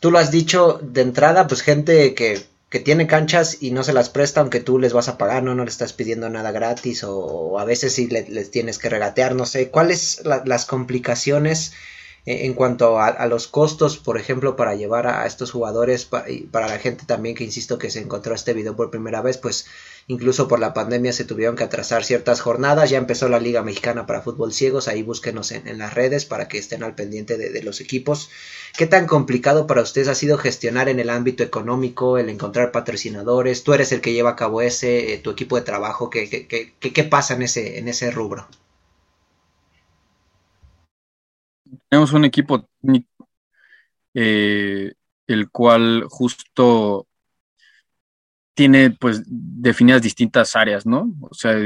Tú 0.00 0.10
lo 0.10 0.18
has 0.18 0.30
dicho 0.30 0.80
de 0.82 1.02
entrada, 1.02 1.46
pues 1.46 1.62
gente 1.62 2.14
que 2.14 2.42
que 2.70 2.78
tiene 2.78 3.08
canchas 3.08 3.58
y 3.60 3.72
no 3.72 3.82
se 3.82 3.92
las 3.92 4.10
presta 4.10 4.40
aunque 4.40 4.60
tú 4.60 4.78
les 4.78 4.92
vas 4.92 5.08
a 5.08 5.18
pagar, 5.18 5.42
no, 5.42 5.56
no 5.56 5.64
le 5.64 5.70
estás 5.70 5.92
pidiendo 5.92 6.30
nada 6.30 6.52
gratis 6.52 7.02
o, 7.02 7.58
a 7.58 7.64
veces 7.64 7.92
sí 7.94 8.06
les 8.06 8.50
tienes 8.52 8.78
que 8.78 8.88
regatear, 8.88 9.34
no 9.34 9.44
sé, 9.44 9.70
¿cuáles 9.70 10.22
las 10.24 10.66
complicaciones 10.66 11.72
en 12.26 12.52
cuanto 12.52 13.00
a, 13.00 13.26
los 13.26 13.48
costos, 13.48 13.96
por 13.96 14.18
ejemplo, 14.18 14.54
para 14.54 14.74
llevar 14.74 15.06
a, 15.06 15.26
estos 15.26 15.50
jugadores 15.50 16.08
y 16.28 16.40
para 16.42 16.68
la 16.68 16.78
gente 16.78 17.04
también 17.06 17.34
que 17.34 17.44
insisto 17.44 17.78
que 17.78 17.90
se 17.90 18.00
encontró 18.00 18.34
este 18.34 18.52
video 18.52 18.76
por 18.76 18.90
primera 18.90 19.22
vez, 19.22 19.38
pues 19.38 19.66
incluso 20.06 20.46
por 20.46 20.60
la 20.60 20.74
pandemia 20.74 21.12
se 21.12 21.24
tuvieron 21.24 21.56
que 21.56 21.64
atrasar 21.64 22.04
ciertas 22.04 22.40
jornadas, 22.40 22.90
ya 22.90 22.98
empezó 22.98 23.28
la 23.28 23.40
Liga 23.40 23.62
Mexicana 23.62 24.06
para 24.06 24.20
Fútbol 24.20 24.52
Ciegos, 24.52 24.86
ahí 24.86 25.02
búsquenos 25.02 25.50
en, 25.52 25.78
las 25.78 25.94
redes 25.94 26.26
para 26.26 26.46
que 26.46 26.58
estén 26.58 26.82
al 26.82 26.94
pendiente 26.94 27.38
de, 27.38 27.62
los 27.62 27.80
equipos. 27.80 28.28
¿Qué 28.76 28.86
tan 28.86 29.06
complicado 29.06 29.66
para 29.66 29.82
ustedes 29.82 30.08
ha 30.08 30.14
sido 30.14 30.36
gestionar 30.36 30.88
en 30.88 31.00
el 31.00 31.10
ámbito 31.10 31.42
económico, 31.42 32.18
el 32.18 32.28
encontrar 32.28 32.70
patrocinadores? 32.70 33.64
Tú 33.64 33.72
eres 33.72 33.92
el 33.92 34.00
que 34.00 34.12
lleva 34.12 34.30
a 34.30 34.36
cabo 34.36 34.62
ese, 34.62 35.14
eh, 35.14 35.18
tu 35.18 35.30
equipo 35.30 35.56
de 35.56 35.62
trabajo, 35.62 36.10
¿qué, 36.10 36.28
qué, 36.28 36.92
qué 36.92 37.04
pasa 37.04 37.34
en 37.34 37.42
ese, 37.42 37.78
en 37.78 37.88
ese 37.88 38.10
rubro? 38.10 38.46
Tenemos 41.90 42.12
un 42.12 42.24
equipo 42.24 42.68
eh, 44.14 44.94
el 45.26 45.50
cual 45.50 46.04
justo 46.08 47.06
tiene 48.54 48.90
pues 48.90 49.22
definidas 49.26 50.02
distintas 50.02 50.54
áreas, 50.54 50.86
¿no? 50.86 51.12
O 51.22 51.34
sea, 51.34 51.56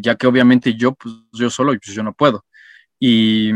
ya 0.00 0.16
que 0.16 0.26
obviamente 0.26 0.74
yo, 0.74 0.94
pues 0.94 1.14
yo 1.32 1.48
solo, 1.50 1.72
pues 1.72 1.94
yo 1.94 2.02
no 2.02 2.12
puedo. 2.12 2.44
Y, 3.00 3.52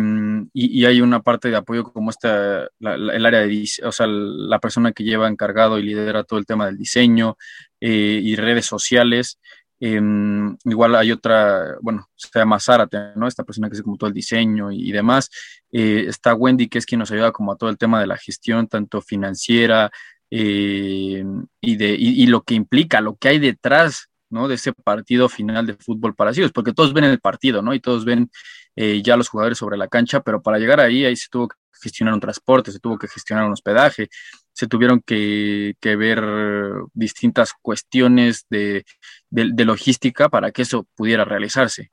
y, 0.52 0.84
hay 0.84 1.00
una 1.00 1.20
parte 1.20 1.48
de 1.48 1.56
apoyo 1.56 1.82
como 1.84 2.10
esta, 2.10 2.68
el 2.78 3.26
área 3.26 3.40
de, 3.40 3.64
o 3.82 3.90
sea, 3.90 4.06
la 4.06 4.60
persona 4.60 4.92
que 4.92 5.02
lleva 5.02 5.26
encargado 5.28 5.78
y 5.78 5.82
lidera 5.82 6.22
todo 6.22 6.38
el 6.38 6.46
tema 6.46 6.66
del 6.66 6.78
diseño 6.78 7.36
eh, 7.80 8.20
y 8.22 8.36
redes 8.36 8.66
sociales. 8.66 9.40
Em, 9.84 10.56
igual 10.64 10.94
hay 10.94 11.10
otra, 11.10 11.76
bueno, 11.80 12.08
se 12.14 12.28
llama 12.38 12.60
Zárate, 12.60 12.98
¿no? 13.16 13.26
Esta 13.26 13.42
persona 13.42 13.68
que 13.68 13.74
hace 13.74 13.82
como 13.82 13.96
todo 13.96 14.06
el 14.06 14.14
diseño 14.14 14.70
y, 14.70 14.92
demás. 14.92 15.28
Eh, 15.72 16.04
está 16.06 16.34
Wendy, 16.34 16.68
que 16.68 16.78
es 16.78 16.86
quien 16.86 17.00
nos 17.00 17.10
ayuda 17.10 17.32
como 17.32 17.50
a 17.50 17.56
todo 17.56 17.68
el 17.68 17.78
tema 17.78 18.00
de 18.00 18.06
la 18.06 18.16
gestión, 18.16 18.68
tanto 18.68 19.00
financiera 19.00 19.90
eh, 20.30 21.24
y, 21.60 21.76
de, 21.76 21.96
y, 21.98 22.26
lo 22.28 22.42
que 22.42 22.54
implica, 22.54 23.00
lo 23.00 23.16
que 23.16 23.30
hay 23.30 23.40
detrás, 23.40 24.06
¿no? 24.30 24.46
De 24.46 24.54
ese 24.54 24.72
partido 24.72 25.28
final 25.28 25.66
de 25.66 25.74
fútbol 25.74 26.14
para 26.14 26.32
ciegos, 26.32 26.52
porque 26.52 26.72
todos 26.72 26.92
ven 26.92 27.02
el 27.02 27.18
partido, 27.18 27.60
¿no? 27.60 27.74
Y 27.74 27.80
todos 27.80 28.04
ven 28.04 28.30
eh, 28.76 29.02
ya 29.02 29.16
los 29.16 29.28
jugadores 29.28 29.58
sobre 29.58 29.76
la 29.76 29.88
cancha, 29.88 30.20
pero 30.20 30.40
para 30.42 30.60
llegar 30.60 30.78
ahí, 30.78 31.04
ahí 31.04 31.16
se 31.16 31.26
tuvo 31.28 31.48
que 31.48 31.56
gestionar 31.82 32.14
un 32.14 32.20
transporte, 32.20 32.70
se 32.70 32.78
tuvo 32.78 32.96
que 32.98 33.08
gestionar 33.08 33.46
un 33.46 33.52
hospedaje, 33.52 34.08
se 34.52 34.66
tuvieron 34.66 35.00
que, 35.00 35.74
ver 35.82 36.22
distintas 36.92 37.52
cuestiones 37.60 38.46
de, 38.50 38.84
logística 39.30 40.28
para 40.28 40.50
que 40.52 40.62
eso 40.62 40.86
pudiera 40.94 41.24
realizarse. 41.24 41.90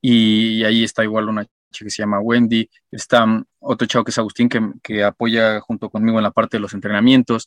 Y, 0.00 0.64
ahí 0.64 0.84
está 0.84 1.04
igual 1.04 1.28
una 1.28 1.44
chica 1.44 1.86
que 1.86 1.90
se 1.90 2.02
llama 2.02 2.20
Wendy, 2.20 2.68
está 2.90 3.26
otro 3.58 3.86
chavo 3.86 4.04
que 4.04 4.10
es 4.10 4.18
Agustín 4.18 4.48
que, 4.48 4.60
que 4.82 5.02
apoya 5.02 5.60
junto 5.60 5.90
conmigo 5.90 6.18
en 6.18 6.24
la 6.24 6.30
parte 6.30 6.56
de 6.56 6.60
los 6.60 6.74
entrenamientos. 6.74 7.46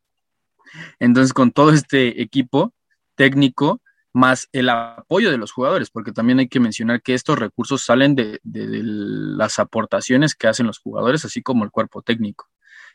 Entonces, 0.99 1.33
con 1.33 1.53
todo 1.53 1.73
este 1.73 2.23
equipo 2.23 2.73
técnico, 3.17 3.81
más 4.13 4.49
el 4.53 4.69
apoyo 4.69 5.31
de 5.31 5.39
los 5.39 5.53
jugadores, 5.53 5.91
porque 5.91 6.13
también 6.13 6.41
hay 6.41 6.49
que 6.49 6.61
mencionar 6.61 7.03
que 7.03 7.15
estos 7.15 7.39
recursos 7.39 7.85
salen 7.85 8.15
de, 8.15 8.41
las 8.43 9.59
aportaciones 9.59 10.35
que 10.35 10.49
hacen 10.49 10.67
los 10.67 10.79
jugadores, 10.79 11.25
así 11.25 11.43
como 11.43 11.65
el 11.65 11.71
cuerpo 11.71 12.03
técnico. 12.03 12.49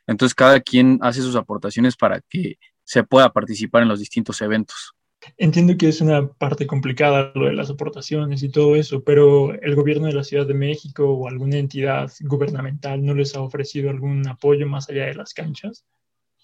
Entonces, 0.07 0.35
cada 0.35 0.59
quien 0.59 0.99
hace 1.01 1.21
sus 1.21 1.35
aportaciones 1.35 1.95
para 1.95 2.21
que 2.21 2.57
se 2.83 3.03
pueda 3.03 3.31
participar 3.33 3.83
en 3.83 3.89
los 3.89 3.99
distintos 3.99 4.41
eventos. 4.41 4.93
Entiendo 5.37 5.75
que 5.77 5.87
es 5.87 6.01
una 6.01 6.27
parte 6.27 6.67
complicada 6.67 7.31
lo 7.33 7.47
de 7.47 7.53
las 7.53 7.69
aportaciones 7.69 8.43
y 8.43 8.49
todo 8.49 8.75
eso, 8.75 9.03
pero 9.03 9.53
el 9.53 9.75
gobierno 9.75 10.07
de 10.07 10.13
la 10.13 10.23
Ciudad 10.23 10.45
de 10.45 10.53
México 10.53 11.09
o 11.09 11.27
alguna 11.27 11.57
entidad 11.57 12.11
gubernamental 12.21 13.03
no 13.03 13.15
les 13.15 13.35
ha 13.35 13.41
ofrecido 13.41 13.89
algún 13.89 14.27
apoyo 14.27 14.67
más 14.67 14.89
allá 14.89 15.05
de 15.05 15.15
las 15.15 15.33
canchas. 15.33 15.83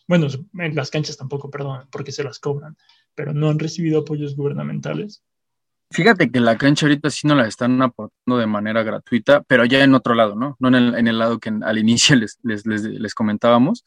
Bueno, 0.07 0.27
en 0.57 0.75
las 0.75 0.89
canchas 0.89 1.15
tampoco, 1.15 1.49
perdón, 1.49 1.87
porque 1.91 2.11
se 2.11 2.23
las 2.23 2.39
cobran, 2.39 2.75
pero 3.13 3.33
no 3.33 3.49
han 3.49 3.59
recibido 3.59 3.99
apoyos 3.99 4.35
gubernamentales. 4.35 5.23
Fíjate 5.91 6.31
que 6.31 6.39
la 6.39 6.57
cancha 6.57 6.85
ahorita 6.85 7.09
sí 7.09 7.27
no 7.27 7.35
la 7.35 7.47
están 7.47 7.81
aportando 7.81 8.37
de 8.37 8.47
manera 8.47 8.81
gratuita, 8.81 9.43
pero 9.43 9.65
ya 9.65 9.83
en 9.83 9.93
otro 9.93 10.15
lado, 10.15 10.35
¿no? 10.35 10.55
No 10.59 10.69
en 10.69 11.07
el, 11.07 11.19
lado 11.19 11.39
que 11.39 11.51
al 11.63 11.77
inicio 11.77 12.15
les, 12.15 12.39
les, 12.43 12.65
les, 12.65 13.13
comentábamos. 13.13 13.83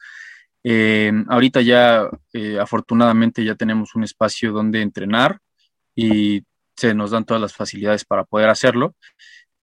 Eh, 0.63 1.11
ahorita 1.27 1.61
ya, 1.61 2.07
eh, 2.33 2.59
afortunadamente, 2.59 3.43
ya 3.43 3.55
tenemos 3.55 3.95
un 3.95 4.03
espacio 4.03 4.51
donde 4.51 4.81
entrenar 4.83 5.39
y 5.95 6.43
se 6.75 6.93
nos 6.93 7.11
dan 7.11 7.25
todas 7.25 7.41
las 7.41 7.53
facilidades 7.53 8.05
para 8.05 8.23
poder 8.23 8.49
hacerlo, 8.49 8.95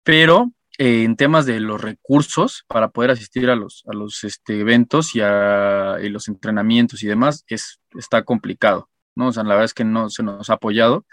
pero 0.03 0.51
eh, 0.77 1.03
en 1.03 1.17
temas 1.17 1.45
de 1.45 1.59
los 1.59 1.81
recursos 1.81 2.63
para 2.67 2.89
poder 2.89 3.11
asistir 3.11 3.49
a 3.49 3.55
los, 3.55 3.83
a 3.87 3.93
los 3.93 4.23
este, 4.23 4.61
eventos 4.61 5.13
y 5.15 5.21
a 5.21 5.97
y 6.01 6.07
los 6.07 6.29
entrenamientos 6.29 7.03
y 7.03 7.07
demás, 7.07 7.43
es, 7.47 7.81
está 7.97 8.23
complicado, 8.23 8.89
¿no? 9.15 9.27
O 9.27 9.31
sea, 9.33 9.43
la 9.43 9.49
verdad 9.49 9.65
es 9.65 9.73
que 9.73 9.83
no 9.83 10.09
se 10.09 10.23
nos 10.23 10.49
ha 10.49 10.53
apoyado 10.53 11.05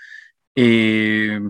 eh, 0.57 1.41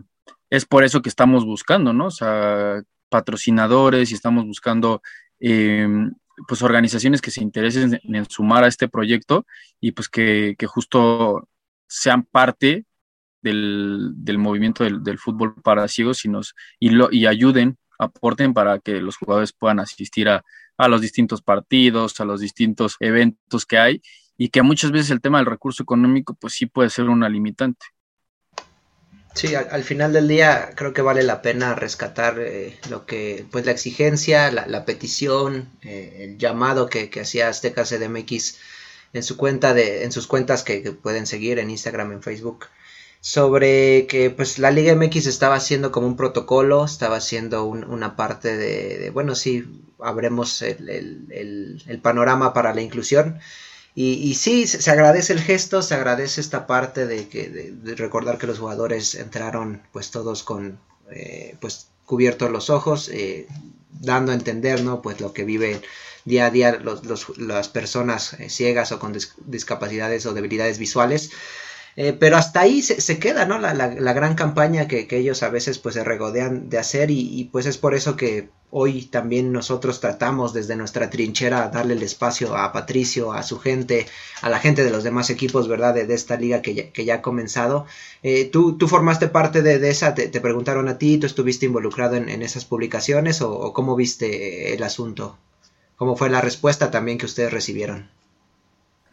es 0.51 0.67
por 0.67 0.85
eso 0.85 1.03
que 1.03 1.09
estamos 1.09 1.45
buscando, 1.45 1.93
¿no? 1.93 2.07
O 2.07 2.11
sea, 2.11 2.83
patrocinadores 3.09 4.11
y 4.11 4.15
estamos 4.15 4.45
buscando, 4.45 5.03
eh, 5.41 5.89
pues, 6.49 6.63
organizaciones 6.63 7.23
que 7.23 7.31
se 7.31 7.43
interesen 7.43 8.01
en, 8.03 8.31
sumar 8.31 8.65
a 8.65 8.69
este 8.69 8.89
proyecto 8.89 9.47
y 9.81 9.93
pues 9.93 10.09
que, 10.09 10.57
justo 10.67 11.49
sean 11.89 12.25
parte 12.25 12.85
del, 13.43 14.15
movimiento 14.39 14.85
del, 14.85 15.19
fútbol 15.19 15.55
para 15.63 15.89
ciegos 15.89 16.25
y, 16.25 16.29
nos, 16.29 16.55
y, 16.81 16.91
lo, 16.91 17.09
y 17.13 17.27
ayuden, 17.27 17.79
aporten 17.99 18.55
para 18.55 18.81
que 18.81 19.01
los 19.01 19.17
jugadores 19.17 19.53
puedan 19.53 19.81
asistir 19.81 20.29
a, 20.29 20.45
a 20.79 20.89
los 20.89 21.01
distintos 21.01 21.43
partidos, 21.43 22.21
a 22.21 22.25
los 22.25 22.41
distintos 22.41 22.97
eventos 23.01 23.67
que 23.67 23.79
hay 23.79 24.03
y 24.37 24.49
que 24.51 24.63
muchas 24.63 24.91
veces 24.91 25.11
el 25.11 25.21
tema 25.21 25.39
del 25.39 25.47
recurso 25.47 25.83
económico 25.83 26.35
pues 26.35 26.55
sí 26.55 26.67
puede 26.67 26.91
ser 26.91 27.09
una 27.09 27.29
limitante. 27.29 27.87
Sí, 29.37 29.55
al, 29.55 29.85
final 29.85 30.15
del 30.15 30.29
día 30.29 30.71
creo 30.75 30.95
que 30.95 31.03
vale 31.03 31.23
la 31.23 31.43
pena 31.43 31.75
rescatar 31.75 32.39
eh, 32.39 32.79
lo 32.89 33.05
que, 33.05 33.45
pues 33.51 33.67
la 33.67 33.73
exigencia, 33.73 34.51
la, 34.51 34.87
petición, 34.87 35.69
eh, 35.83 36.21
el 36.21 36.39
llamado 36.39 36.89
que, 36.89 37.11
hacía 37.21 37.49
Azteca 37.49 37.85
CDMX 37.85 38.57
en 39.13 39.23
su 39.23 39.37
cuenta 39.37 39.75
de, 39.75 40.05
en 40.05 40.13
sus 40.13 40.27
cuentas 40.27 40.63
que, 40.63 40.81
pueden 40.91 41.27
seguir 41.27 41.59
en 41.59 41.69
Instagram, 41.69 42.13
en 42.13 42.23
Facebook, 42.23 42.69
sobre 43.21 44.07
que 44.07 44.31
pues 44.31 44.59
la 44.59 44.71
Liga 44.71 44.95
MX 44.95 45.27
estaba 45.27 45.57
haciendo 45.57 45.93
como 45.93 46.07
un 46.07 46.17
protocolo, 46.17 46.87
estaba 46.87 47.17
haciendo 47.17 47.67
una 47.67 48.17
parte 48.17 48.57
de, 48.57 49.11
bueno, 49.11 49.35
sí, 49.35 49.67
abremos 49.99 50.63
el, 50.63 51.27
el 51.87 52.01
panorama 52.01 52.55
para 52.55 52.75
la 52.75 52.81
inclusión 52.81 53.39
y, 53.99 54.35
sí, 54.35 54.67
se, 54.67 54.91
agradece 54.91 55.33
el 55.33 55.41
gesto, 55.41 55.81
se 55.81 55.95
agradece 55.95 56.43
esta 56.43 56.67
parte 56.67 57.07
de, 57.07 57.29
que, 57.29 57.49
de, 57.49 57.95
recordar 57.95 58.37
que 58.37 58.47
los 58.47 58.59
jugadores 58.59 59.15
entraron 59.15 59.81
pues 59.91 60.11
todos 60.11 60.43
con 60.43 60.79
eh, 61.11 61.57
pues 61.63 61.89
cubiertos 62.05 62.51
los 62.51 62.69
ojos, 62.69 63.09
eh, 63.09 63.47
dando 63.91 64.33
a 64.33 64.35
entender 64.35 64.83
¿no? 64.83 65.01
pues 65.01 65.23
lo 65.23 65.33
que 65.33 65.45
viven 65.45 65.81
día 66.27 66.45
a 66.45 66.51
día 66.51 66.73
los, 66.73 67.39
las 67.39 67.71
personas 67.71 68.35
eh, 68.35 68.51
ciegas 68.51 68.93
o 68.93 68.99
con 68.99 69.17
discapacidades 69.47 70.27
o 70.27 70.35
debilidades 70.35 70.79
visuales. 70.79 71.31
Eh, 71.97 72.13
pero 72.13 72.37
hasta 72.37 72.61
ahí 72.61 72.83
se, 72.83 73.19
queda, 73.19 73.47
¿no? 73.47 73.59
La, 73.59 73.73
la, 73.73 74.13
gran 74.13 74.35
campaña 74.35 74.87
que, 74.87 75.09
ellos 75.11 75.43
a 75.43 75.49
veces 75.49 75.79
pues 75.79 75.95
se 75.95 76.05
regodean 76.05 76.69
de 76.69 76.77
hacer 76.77 77.11
y, 77.11 77.49
pues 77.51 77.65
es 77.65 77.79
por 77.79 77.95
eso 77.95 78.17
que 78.17 78.51
hoy 78.71 79.07
también 79.07 79.51
nosotros 79.51 80.01
tratamos 80.01 80.53
desde 80.53 80.77
nuestra 80.77 81.09
trinchera 81.09 81.69
darle 81.69 81.95
el 81.95 82.03
espacio 82.03 82.55
a 82.55 82.71
Patricio, 82.71 83.33
a 83.33 83.43
su 83.43 83.59
gente, 83.59 84.07
a 84.43 84.51
la 84.51 84.59
gente 84.59 84.85
de 84.85 84.91
los 84.91 85.05
demás 85.05 85.31
equipos, 85.31 85.69
¿verdad? 85.69 85.95
De, 85.95 86.13
esta 86.13 86.37
liga 86.37 86.61
que 86.61 86.75
ya, 86.75 86.91
que 86.93 87.07
ya 87.07 87.15
ha 87.15 87.23
comenzado. 87.23 87.87
Eh, 88.23 88.45
¿tú, 88.45 88.77
¿tú, 88.77 88.89
formaste 88.89 89.29
parte 89.29 89.63
de, 89.63 89.89
esa, 89.89 90.15
te, 90.15 90.29
preguntaron 90.43 90.89
a 90.89 90.99
ti, 90.99 91.17
tú 91.17 91.25
estuviste 91.27 91.65
involucrado 91.65 92.17
en, 92.17 92.43
esas 92.43 92.67
publicaciones 92.67 93.41
o, 93.41 93.73
cómo 93.73 93.97
viste 93.97 94.75
el 94.75 94.83
asunto? 94.83 95.39
¿Cómo 95.97 96.15
fue 96.15 96.29
la 96.29 96.43
respuesta 96.43 96.91
también 96.91 97.17
que 97.17 97.25
ustedes 97.25 97.51
recibieron? 97.51 98.11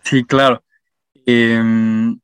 Sí, 0.04 0.26
claro. 0.26 0.62
Em, 1.26 2.20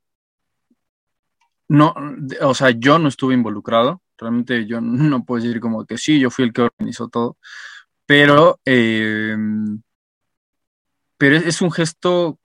no, 1.70 1.94
o 2.42 2.54
sea, 2.56 2.72
yo 2.72 2.98
no 3.00 3.08
estuve 3.08 3.36
involucrado, 3.36 4.02
realmente 4.18 4.66
yo 4.66 4.82
no 4.82 5.24
puedo 5.24 5.42
decir 5.42 5.62
como 5.62 5.86
que 5.86 5.98
sí, 5.98 6.20
yo 6.20 6.30
fui 6.30 6.46
el 6.46 6.54
que 6.54 6.64
organizó 6.64 7.08
todo, 7.08 7.38
pero, 8.06 8.60
eh, 8.66 9.38
pero 11.18 11.36
es, 11.36 11.62
un 11.62 11.72
gesto, 11.72 12.40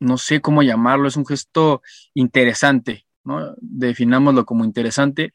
no 0.00 0.18
sé 0.18 0.40
cómo 0.40 0.62
llamarlo, 0.62 1.06
es 1.06 1.16
un 1.16 1.26
gesto 1.26 1.82
interesante, 2.14 3.06
¿no? 3.22 3.54
Definámoslo 3.60 4.44
como 4.44 4.64
interesante, 4.64 5.32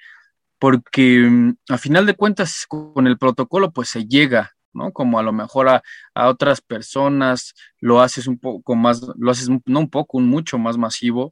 porque 0.59 1.19
mm, 1.29 1.55
a 1.69 1.77
final 1.77 2.05
de 2.05 2.15
cuentas 2.15 2.65
con 2.67 3.07
el 3.07 3.17
protocolo 3.17 3.71
pues 3.71 3.89
se 3.89 4.05
llega, 4.05 4.51
¿no? 4.73 4.91
Como 4.91 5.17
a 5.17 5.23
lo 5.23 5.31
mejor 5.31 5.69
a, 5.69 5.81
a, 6.13 6.27
otras 6.27 6.59
personas 6.61 7.53
lo 7.79 8.01
haces 8.01 8.27
un 8.27 8.37
poco 8.37 8.75
más, 8.75 9.01
lo 9.17 9.31
haces 9.31 9.49
no 9.65 9.79
un 9.79 9.89
poco, 9.89 10.17
un 10.17 10.27
mucho 10.27 10.57
más 10.57 10.77
masivo 10.77 11.31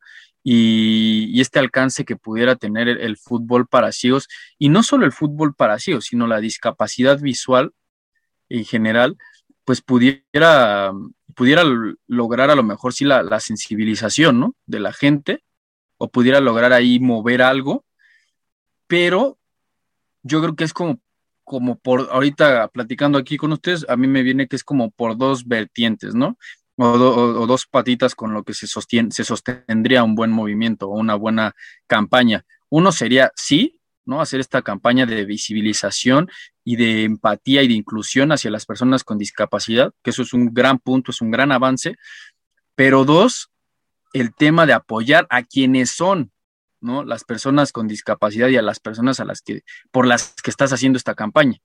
y, 0.50 1.42
este 1.42 1.60
alcance 1.60 2.06
que 2.06 2.16
pudiera 2.16 2.56
tener 2.56 2.88
el, 2.88 3.18
fútbol 3.18 3.68
para 3.68 3.92
ciegos, 3.92 4.30
y 4.58 4.70
no 4.70 4.82
solo 4.82 5.06
el 5.06 5.12
fútbol 5.12 5.54
para 5.54 5.78
ciegos, 5.78 6.06
sino 6.06 6.26
la 6.26 6.40
discapacidad 6.40 7.20
visual 7.20 7.74
en 8.48 8.64
general, 8.64 9.18
pues 9.66 9.82
pudiera, 9.82 10.94
pudiera 11.36 11.64
lograr 12.08 12.50
a 12.50 12.56
lo 12.56 12.64
mejor 12.64 12.94
sí 12.94 13.04
la, 13.04 13.40
sensibilización 13.42 14.40
¿no? 14.40 14.56
de 14.66 14.80
la 14.80 14.94
gente, 14.94 15.44
o 15.98 16.10
pudiera 16.10 16.40
lograr 16.40 16.72
ahí 16.72 16.98
mover 17.02 17.42
algo, 17.42 17.84
pero 18.88 19.38
yo 20.24 20.42
creo 20.42 20.56
que 20.56 20.64
es 20.64 20.72
como, 20.72 21.02
como 21.44 21.78
por, 21.78 22.08
ahorita 22.10 22.70
platicando 22.70 23.18
aquí 23.18 23.36
con 23.36 23.52
ustedes, 23.52 23.86
a 23.90 23.98
mí 23.98 24.08
me 24.08 24.24
viene 24.24 24.48
que 24.48 24.56
es 24.56 24.64
como 24.64 24.92
por 24.92 25.18
dos 25.18 25.46
vertientes, 25.46 26.16
¿no? 26.16 26.38
O, 26.78 27.48
dos 27.48 27.66
patitas 27.66 28.16
con 28.16 28.34
lo 28.34 28.44
que 28.44 28.54
se, 28.54 28.68
sostiene, 28.68 29.12
se 29.12 29.24
sostendría 29.24 30.04
un 30.04 30.16
buen 30.16 30.32
movimiento 30.32 30.88
o 30.88 30.98
una 30.98 31.16
buena 31.16 31.56
campaña. 31.88 32.46
Uno 32.70 32.92
sería, 32.92 33.32
sí, 33.36 33.80
¿no? 34.06 34.22
Hacer 34.22 34.40
esta 34.40 34.62
campaña 34.62 35.06
de 35.06 35.26
visibilización 35.26 36.30
y 36.64 36.76
de 36.76 37.04
empatía 37.04 37.64
y 37.64 37.68
de 37.68 37.74
inclusión 37.74 38.32
hacia 38.32 38.52
las 38.52 38.66
personas 38.66 39.04
con 39.04 39.18
discapacidad, 39.18 39.94
que 40.04 40.12
eso 40.12 40.22
es 40.22 40.34
un 40.34 40.54
gran 40.54 40.80
punto, 40.80 41.12
es 41.12 41.22
un 41.22 41.32
gran 41.32 41.52
avance. 41.52 41.96
Pero 42.76 43.06
dos, 43.06 43.50
el 44.14 44.34
tema 44.34 44.66
de 44.66 44.74
apoyar 44.74 45.28
a 45.30 45.44
quienes 45.44 45.92
son, 45.92 46.32
¿no? 46.80 47.04
Las 47.04 47.24
personas 47.24 47.72
con 47.72 47.88
discapacidad 47.88 48.50
y 48.50 48.58
a 48.58 48.62
las 48.62 48.80
personas 48.80 49.20
a 49.20 49.26
las 49.26 49.42
que, 49.42 49.62
por 49.92 50.06
las 50.06 50.36
que 50.44 50.52
estás 50.52 50.72
haciendo 50.72 50.98
esta 50.98 51.16
campaña. 51.16 51.60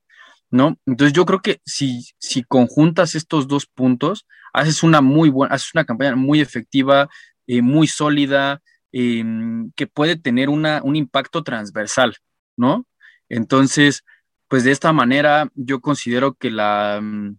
¿No? 0.53 0.79
Entonces 0.87 1.15
yo 1.15 1.25
creo 1.25 1.41
que 1.41 1.61
si, 1.65 2.05
si 2.19 2.45
conjuntas 2.45 3.15
estos 3.15 3.49
dos 3.49 3.67
puntos, 3.67 4.27
haces 4.53 4.83
una 4.83 5.01
muy 5.01 5.31
buena, 5.31 5.55
haces 5.55 5.75
una 5.75 5.85
campaña 5.85 6.15
muy 6.15 6.41
efectiva, 6.41 7.09
eh, 7.47 7.63
muy 7.63 7.87
sólida, 7.89 8.61
em, 8.93 9.73
que 9.75 9.87
puede 9.87 10.17
tener 10.17 10.51
una, 10.51 10.83
un 10.85 10.95
impacto 10.95 11.43
transversal, 11.43 12.17
¿no? 12.57 12.87
Entonces, 13.31 14.05
pues 14.47 14.65
de 14.65 14.73
esta 14.73 14.93
manera 14.93 15.51
yo 15.55 15.81
considero 15.81 16.35
que 16.35 16.51
la, 16.51 17.01
mm, 17.03 17.39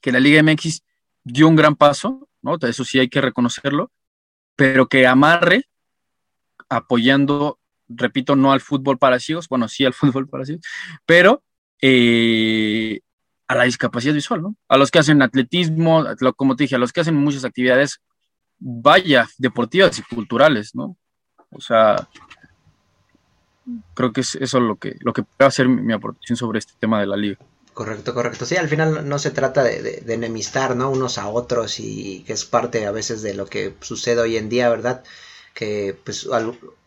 que 0.00 0.12
la 0.12 0.20
Liga 0.20 0.42
MX 0.44 0.84
dio 1.24 1.48
un 1.48 1.56
gran 1.56 1.74
paso, 1.74 2.28
¿no? 2.40 2.56
Eso 2.62 2.84
sí 2.84 3.00
hay 3.00 3.08
que 3.08 3.20
reconocerlo, 3.20 3.90
pero 4.54 4.88
que 4.88 5.08
amarre 5.08 5.64
apoyando, 6.68 7.58
repito, 7.88 8.36
no 8.36 8.52
al 8.52 8.60
fútbol 8.60 8.98
para 8.98 9.18
ciegos, 9.18 9.48
bueno, 9.48 9.66
sí 9.66 9.84
al 9.84 9.92
fútbol 9.94 10.28
para 10.28 10.44
ciegos, 10.44 10.64
pero 11.04 11.42
eh, 11.82 13.00
a 13.48 13.56
la 13.56 13.64
discapacidad 13.64 14.14
visual, 14.14 14.40
¿no? 14.40 14.56
A 14.68 14.78
los 14.78 14.90
que 14.90 15.00
hacen 15.00 15.20
atletismo, 15.20 16.04
como 16.36 16.56
te 16.56 16.64
dije, 16.64 16.76
a 16.76 16.78
los 16.78 16.92
que 16.92 17.00
hacen 17.00 17.16
muchas 17.16 17.44
actividades, 17.44 18.00
vaya, 18.58 19.28
deportivas 19.36 19.98
y 19.98 20.02
culturales, 20.02 20.74
¿no? 20.74 20.96
O 21.50 21.60
sea, 21.60 22.08
creo 23.94 24.12
que 24.12 24.22
es 24.22 24.36
eso 24.36 24.60
lo 24.60 24.76
que, 24.76 24.96
lo 25.00 25.12
que 25.12 25.22
puede 25.22 25.48
hacer 25.48 25.68
mi, 25.68 25.92
aportación 25.92 26.36
sobre 26.36 26.60
este 26.60 26.74
tema 26.78 27.00
de 27.00 27.06
la 27.06 27.16
liga. 27.16 27.38
Correcto, 27.74 28.14
correcto. 28.14 28.46
Sí, 28.46 28.56
al 28.56 28.68
final 28.68 29.08
no 29.08 29.18
se 29.18 29.30
trata 29.30 29.62
de, 29.64 30.04
enemistar, 30.06 30.76
¿no? 30.76 30.90
Unos 30.90 31.18
a 31.18 31.28
otros 31.28 31.80
y 31.80 32.22
que 32.26 32.34
es 32.34 32.44
parte 32.44 32.86
a 32.86 32.92
veces 32.92 33.22
de 33.22 33.34
lo 33.34 33.46
que 33.46 33.74
sucede 33.80 34.20
hoy 34.20 34.36
en 34.36 34.48
día, 34.48 34.68
¿verdad? 34.68 35.02
Que 35.54 35.96
pues 36.04 36.28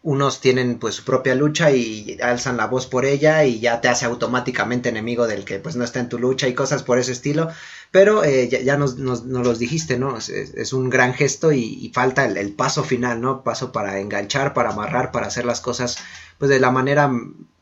unos 0.02 0.42
tienen 0.42 0.78
pues 0.78 0.96
su 0.96 1.04
propia 1.04 1.36
lucha 1.36 1.72
y 1.72 2.18
alzan 2.22 2.58
la 2.58 2.68
voz 2.68 2.88
por 2.88 3.06
ella 3.06 3.44
y 3.46 3.60
ya 3.60 3.82
te 3.82 3.88
hace 3.88 4.06
automáticamente 4.06 4.90
enemigo 4.90 5.28
del 5.28 5.46
que 5.46 5.60
pues 5.60 5.76
no 5.76 5.84
está 5.84 6.00
en 6.00 6.10
tu 6.10 6.20
lucha 6.20 6.48
y 6.48 6.54
cosas 6.54 6.84
por 6.84 7.00
ese 7.00 7.12
estilo, 7.12 7.50
pero 7.92 8.24
eh, 8.24 8.50
ya, 8.50 8.78
nos, 8.78 8.98
nos, 8.98 9.24
los 9.24 9.60
dijiste, 9.60 9.98
¿no? 9.98 10.18
Es, 10.18 10.74
un 10.74 10.90
gran 10.90 11.14
gesto 11.14 11.52
y, 11.52 11.92
falta 11.94 12.26
el, 12.26 12.54
paso 12.54 12.84
final, 12.84 13.22
¿no? 13.22 13.44
Paso 13.44 13.72
para 13.72 14.00
enganchar, 14.00 14.54
para 14.54 14.72
amarrar, 14.72 15.12
para 15.12 15.28
hacer 15.28 15.46
las 15.46 15.62
cosas 15.62 15.98
pues 16.38 16.50
de 16.50 16.60
la 16.60 16.72
manera, 16.72 17.12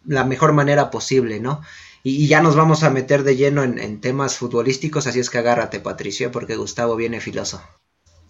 la 0.06 0.24
mejor 0.24 0.54
manera 0.54 0.90
posible, 0.90 1.40
¿no? 1.40 1.62
Y, 2.04 2.28
ya 2.28 2.42
nos 2.42 2.56
vamos 2.56 2.84
a 2.84 2.90
meter 2.90 3.24
de 3.24 3.36
lleno 3.36 3.64
en, 3.64 4.02
temas 4.02 4.38
futbolísticos, 4.38 5.08
así 5.08 5.20
es 5.20 5.30
que 5.30 5.38
agárrate, 5.38 5.80
Patricio, 5.80 6.32
porque 6.32 6.56
Gustavo 6.56 6.96
viene 6.96 7.22
filoso. 7.22 7.62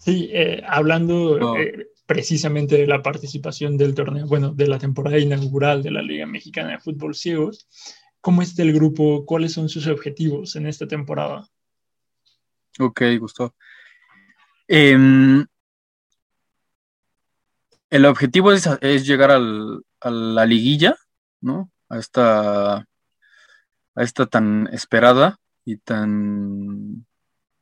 Sí, 0.04 0.30
eh, 0.34 0.62
hablando 0.68 1.58
eh, 1.58 1.88
precisamente 2.06 2.76
de 2.76 2.88
la 2.88 3.02
participación 3.02 3.78
del 3.78 3.96
torneo, 3.96 4.28
bueno, 4.28 4.54
de 4.54 4.68
la 4.68 4.78
temporada 4.78 5.18
inaugural 5.18 5.82
de 5.82 5.92
la 5.92 6.02
Liga 6.02 6.26
Mexicana 6.26 6.72
de 6.72 6.80
Fútbol 6.80 7.16
Ciegos, 7.16 7.68
¿cómo 8.20 8.42
está 8.42 8.64
el 8.64 8.74
grupo? 8.74 9.26
¿Cuáles 9.26 9.54
son 9.54 9.70
sus 9.70 9.88
objetivos 9.88 10.58
en 10.58 10.68
esta 10.68 10.88
temporada? 10.88 11.48
Ok, 12.82 13.02
Gustavo. 13.18 13.56
Em, 14.68 15.46
el 17.90 18.06
objetivo 18.06 18.52
es, 18.52 18.68
llegar 19.08 19.32
a 19.32 20.10
la 20.10 20.46
liguilla, 20.46 20.98
¿no? 21.40 21.72
A 21.88 21.98
esta, 21.98 22.76
a 22.76 22.86
esta 23.96 24.26
tan 24.26 24.68
esperada 24.74 25.40
y 25.64 25.78
tan 25.78 27.06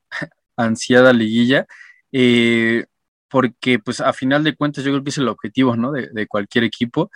ansiada 0.56 1.14
liguilla. 1.14 1.68
Eh, 2.12 2.86
porque 3.30 3.80
pues 3.80 4.02
a 4.02 4.12
final 4.14 4.44
de 4.44 4.56
cuentas 4.56 4.84
yo 4.84 4.92
creo 4.92 5.04
que 5.04 5.10
es 5.10 5.18
el 5.18 5.30
objetivo, 5.30 5.76
¿no? 5.78 5.92
De, 5.92 6.28
cualquier 6.28 6.66
equipo. 6.66 7.10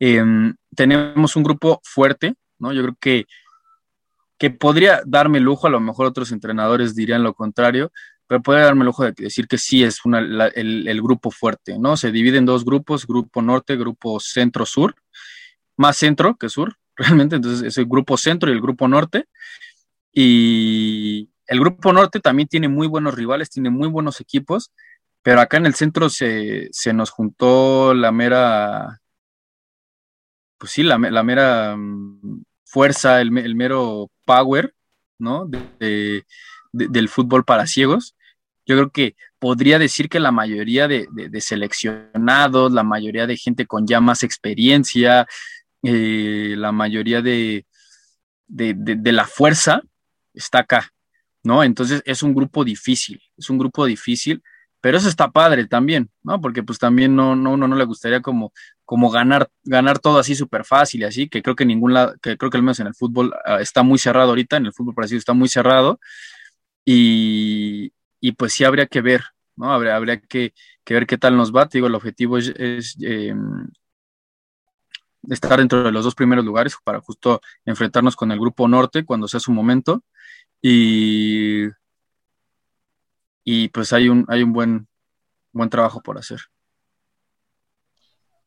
Em, 0.00 0.54
tenemos 0.74 1.36
un 1.36 1.44
grupo 1.44 1.80
fuerte, 1.84 2.34
¿no? 2.58 2.72
Yo 2.72 2.82
creo 2.82 2.96
que, 3.00 3.26
que 4.36 4.50
podría 4.50 5.02
darme 5.06 5.38
lujo, 5.38 5.66
a 5.66 5.70
lo 5.70 5.80
mejor 5.80 6.06
otros 6.06 6.32
entrenadores 6.32 6.96
dirían 6.96 7.22
lo 7.22 7.34
contrario, 7.34 7.92
pero 8.30 8.42
podría 8.42 8.64
darme 8.64 8.84
lujo 8.84 9.04
de 9.04 9.12
decir 9.12 9.48
que 9.48 9.58
sí 9.58 9.82
es 9.82 10.04
una, 10.04 10.20
el, 10.20 11.02
grupo 11.02 11.32
fuerte, 11.32 11.78
¿no? 11.80 11.96
Se 11.96 12.12
divide 12.12 12.38
en 12.38 12.46
dos 12.46 12.64
grupos, 12.64 13.04
grupo 13.04 13.42
norte, 13.42 13.76
grupo 13.76 14.20
centro-sur, 14.20 14.94
más 15.76 15.96
centro 15.96 16.36
que 16.36 16.48
sur, 16.48 16.76
realmente, 16.96 17.36
entonces 17.36 17.66
es 17.66 17.76
el 17.78 17.86
grupo 17.86 18.16
centro 18.16 18.48
y 18.48 18.54
el 18.54 18.60
grupo 18.60 18.86
norte. 18.86 19.26
Y 20.12 21.28
el 21.50 21.58
grupo 21.58 21.92
norte 21.92 22.20
también 22.20 22.48
tiene 22.48 22.68
muy 22.68 22.86
buenos 22.86 23.12
rivales, 23.12 23.50
tiene 23.50 23.70
muy 23.70 23.88
buenos 23.88 24.20
equipos, 24.20 24.70
pero 25.20 25.40
acá 25.40 25.56
en 25.56 25.66
el 25.66 25.74
centro 25.74 26.08
se, 26.08 26.70
nos 26.94 27.10
juntó 27.10 27.92
la 27.92 28.12
mera, 28.12 29.00
pues 30.58 30.70
sí, 30.70 30.84
la, 30.84 30.96
mera 30.96 31.74
mm, 31.76 32.44
fuerza, 32.64 33.20
el, 33.20 33.32
mero 33.32 34.12
power, 34.24 34.72
¿no? 35.18 35.50
del 36.70 37.08
fútbol 37.08 37.44
para 37.44 37.66
ciegos. 37.66 38.14
Yo 38.64 38.76
creo 38.76 38.90
que 38.90 39.16
podría 39.40 39.80
decir 39.80 40.08
que 40.08 40.20
la 40.20 40.30
mayoría 40.30 40.86
de, 40.86 41.08
seleccionados, 41.40 42.70
la 42.70 42.84
mayoría 42.84 43.26
de 43.26 43.36
gente 43.36 43.66
con 43.66 43.88
ya 43.88 44.00
más 44.00 44.22
experiencia, 44.22 45.26
eh, 45.82 46.54
la 46.56 46.70
mayoría 46.70 47.22
de, 47.22 47.66
de, 48.46 49.12
la 49.12 49.24
fuerza 49.24 49.82
está 50.32 50.60
acá, 50.60 50.92
¿no? 51.42 51.64
Entonces 51.64 52.02
es 52.04 52.22
un 52.22 52.34
grupo 52.34 52.64
difícil, 52.64 53.20
es 53.36 53.50
un 53.50 53.58
grupo 53.58 53.86
difícil 53.86 54.42
pero 54.80 54.96
eso 54.96 55.08
está 55.08 55.30
padre 55.30 55.66
también, 55.66 56.10
¿no? 56.22 56.40
Porque 56.40 56.62
pues 56.62 56.78
también 56.78 57.14
no, 57.14 57.36
no 57.36 57.52
uno 57.52 57.68
no 57.68 57.76
le 57.76 57.84
gustaría 57.84 58.22
como, 58.22 58.52
como 58.84 59.10
ganar, 59.10 59.50
ganar 59.62 59.98
todo 59.98 60.18
así 60.18 60.34
súper 60.34 60.64
fácil 60.64 61.02
y 61.02 61.04
así, 61.04 61.28
que 61.28 61.42
creo 61.42 61.54
que 61.54 61.66
ningún 61.66 61.94
lado, 61.94 62.14
que 62.22 62.36
creo 62.38 62.50
que 62.50 62.56
al 62.56 62.62
menos 62.62 62.80
en 62.80 62.86
el 62.86 62.94
fútbol 62.94 63.32
ah, 63.44 63.60
está 63.60 63.82
muy 63.82 63.98
cerrado 63.98 64.30
ahorita, 64.30 64.56
en 64.56 64.66
el 64.66 64.72
fútbol 64.72 64.94
parecido 64.94 65.18
está 65.18 65.34
muy 65.34 65.48
cerrado, 65.48 66.00
y, 66.84 67.92
y 68.20 68.32
pues 68.32 68.52
sí 68.54 68.64
habría 68.64 68.86
que 68.86 69.02
ver, 69.02 69.22
¿no? 69.56 69.72
Habría, 69.72 69.96
habría 69.96 70.20
que, 70.20 70.54
que, 70.84 70.94
ver 70.94 71.06
qué 71.06 71.18
tal 71.18 71.36
nos 71.36 71.54
va, 71.54 71.68
te 71.68 71.78
digo, 71.78 71.86
el 71.88 71.94
objetivo 71.94 72.38
es, 72.38 72.96
em, 73.02 73.68
estar 75.28 75.58
dentro 75.58 75.82
de 75.82 75.92
los 75.92 76.04
dos 76.04 76.14
primeros 76.14 76.44
lugares 76.44 76.74
para 76.82 77.00
justo 77.00 77.40
enfrentarnos 77.66 78.16
con 78.16 78.32
el 78.32 78.40
grupo 78.40 78.66
norte 78.66 79.04
cuando 79.04 79.28
sea 79.28 79.40
su 79.40 79.52
momento, 79.52 80.02
y 80.62 81.68
y 83.44 83.68
pues 83.68 83.92
hay 83.92 84.08
un, 84.08 84.24
hay 84.28 84.42
un 84.42 84.52
buen, 84.52 84.86
buen 85.52 85.70
trabajo 85.70 86.00
por 86.00 86.18
hacer. 86.18 86.40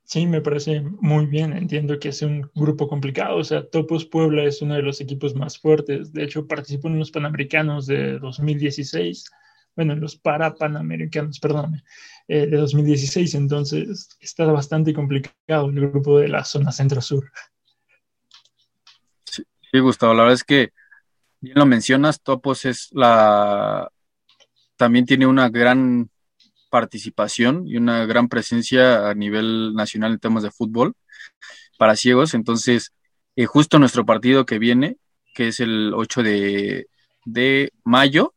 Sí, 0.05 0.27
me 0.27 0.41
parece 0.41 0.81
muy 0.81 1.25
bien. 1.25 1.53
Entiendo 1.53 1.97
que 1.99 2.09
es 2.09 2.21
un 2.21 2.49
grupo 2.53 2.87
complicado. 2.87 3.37
O 3.37 3.43
sea, 3.43 3.67
Topos 3.67 4.05
Puebla 4.05 4.43
es 4.43 4.61
uno 4.61 4.75
de 4.75 4.81
los 4.81 5.01
equipos 5.01 5.35
más 5.35 5.57
fuertes. 5.57 6.13
De 6.13 6.23
hecho, 6.23 6.47
participó 6.47 6.87
en 6.87 6.99
los 6.99 7.11
Panamericanos 7.11 7.87
de 7.87 8.19
2016. 8.19 9.29
Bueno, 9.75 9.93
en 9.93 10.01
los 10.01 10.15
para 10.15 10.53
Panamericanos, 10.53 11.39
perdóname, 11.39 11.83
eh, 12.27 12.45
de 12.45 12.57
2016. 12.57 13.33
Entonces, 13.35 14.09
está 14.19 14.45
bastante 14.45 14.93
complicado 14.93 15.69
el 15.69 15.89
grupo 15.89 16.19
de 16.19 16.27
la 16.27 16.43
zona 16.43 16.71
centro-sur. 16.71 17.31
Sí, 19.25 19.43
sí, 19.71 19.79
Gustavo. 19.79 20.13
La 20.13 20.23
verdad 20.23 20.35
es 20.35 20.43
que, 20.43 20.73
bien 21.43 21.59
lo 21.59 21.65
mencionas, 21.65 22.21
Topos 22.21 22.63
es 22.63 22.87
la, 22.93 23.91
también 24.77 25.05
tiene 25.05 25.27
una 25.27 25.49
gran 25.49 26.09
participación 26.69 27.67
y 27.67 27.75
una 27.75 28.05
gran 28.05 28.29
presencia 28.29 29.09
a 29.09 29.13
nivel 29.13 29.75
nacional 29.75 30.13
en 30.13 30.19
temas 30.19 30.43
de 30.43 30.51
fútbol 30.51 30.95
para 31.77 31.97
ciegos. 31.97 32.33
Entonces, 32.33 32.93
eh, 33.35 33.45
justo 33.45 33.77
nuestro 33.77 34.05
partido 34.05 34.45
que 34.45 34.57
viene, 34.57 34.95
que 35.35 35.49
es 35.49 35.59
el 35.59 35.93
8 35.93 36.23
de, 36.23 37.71
mayo, 37.83 38.33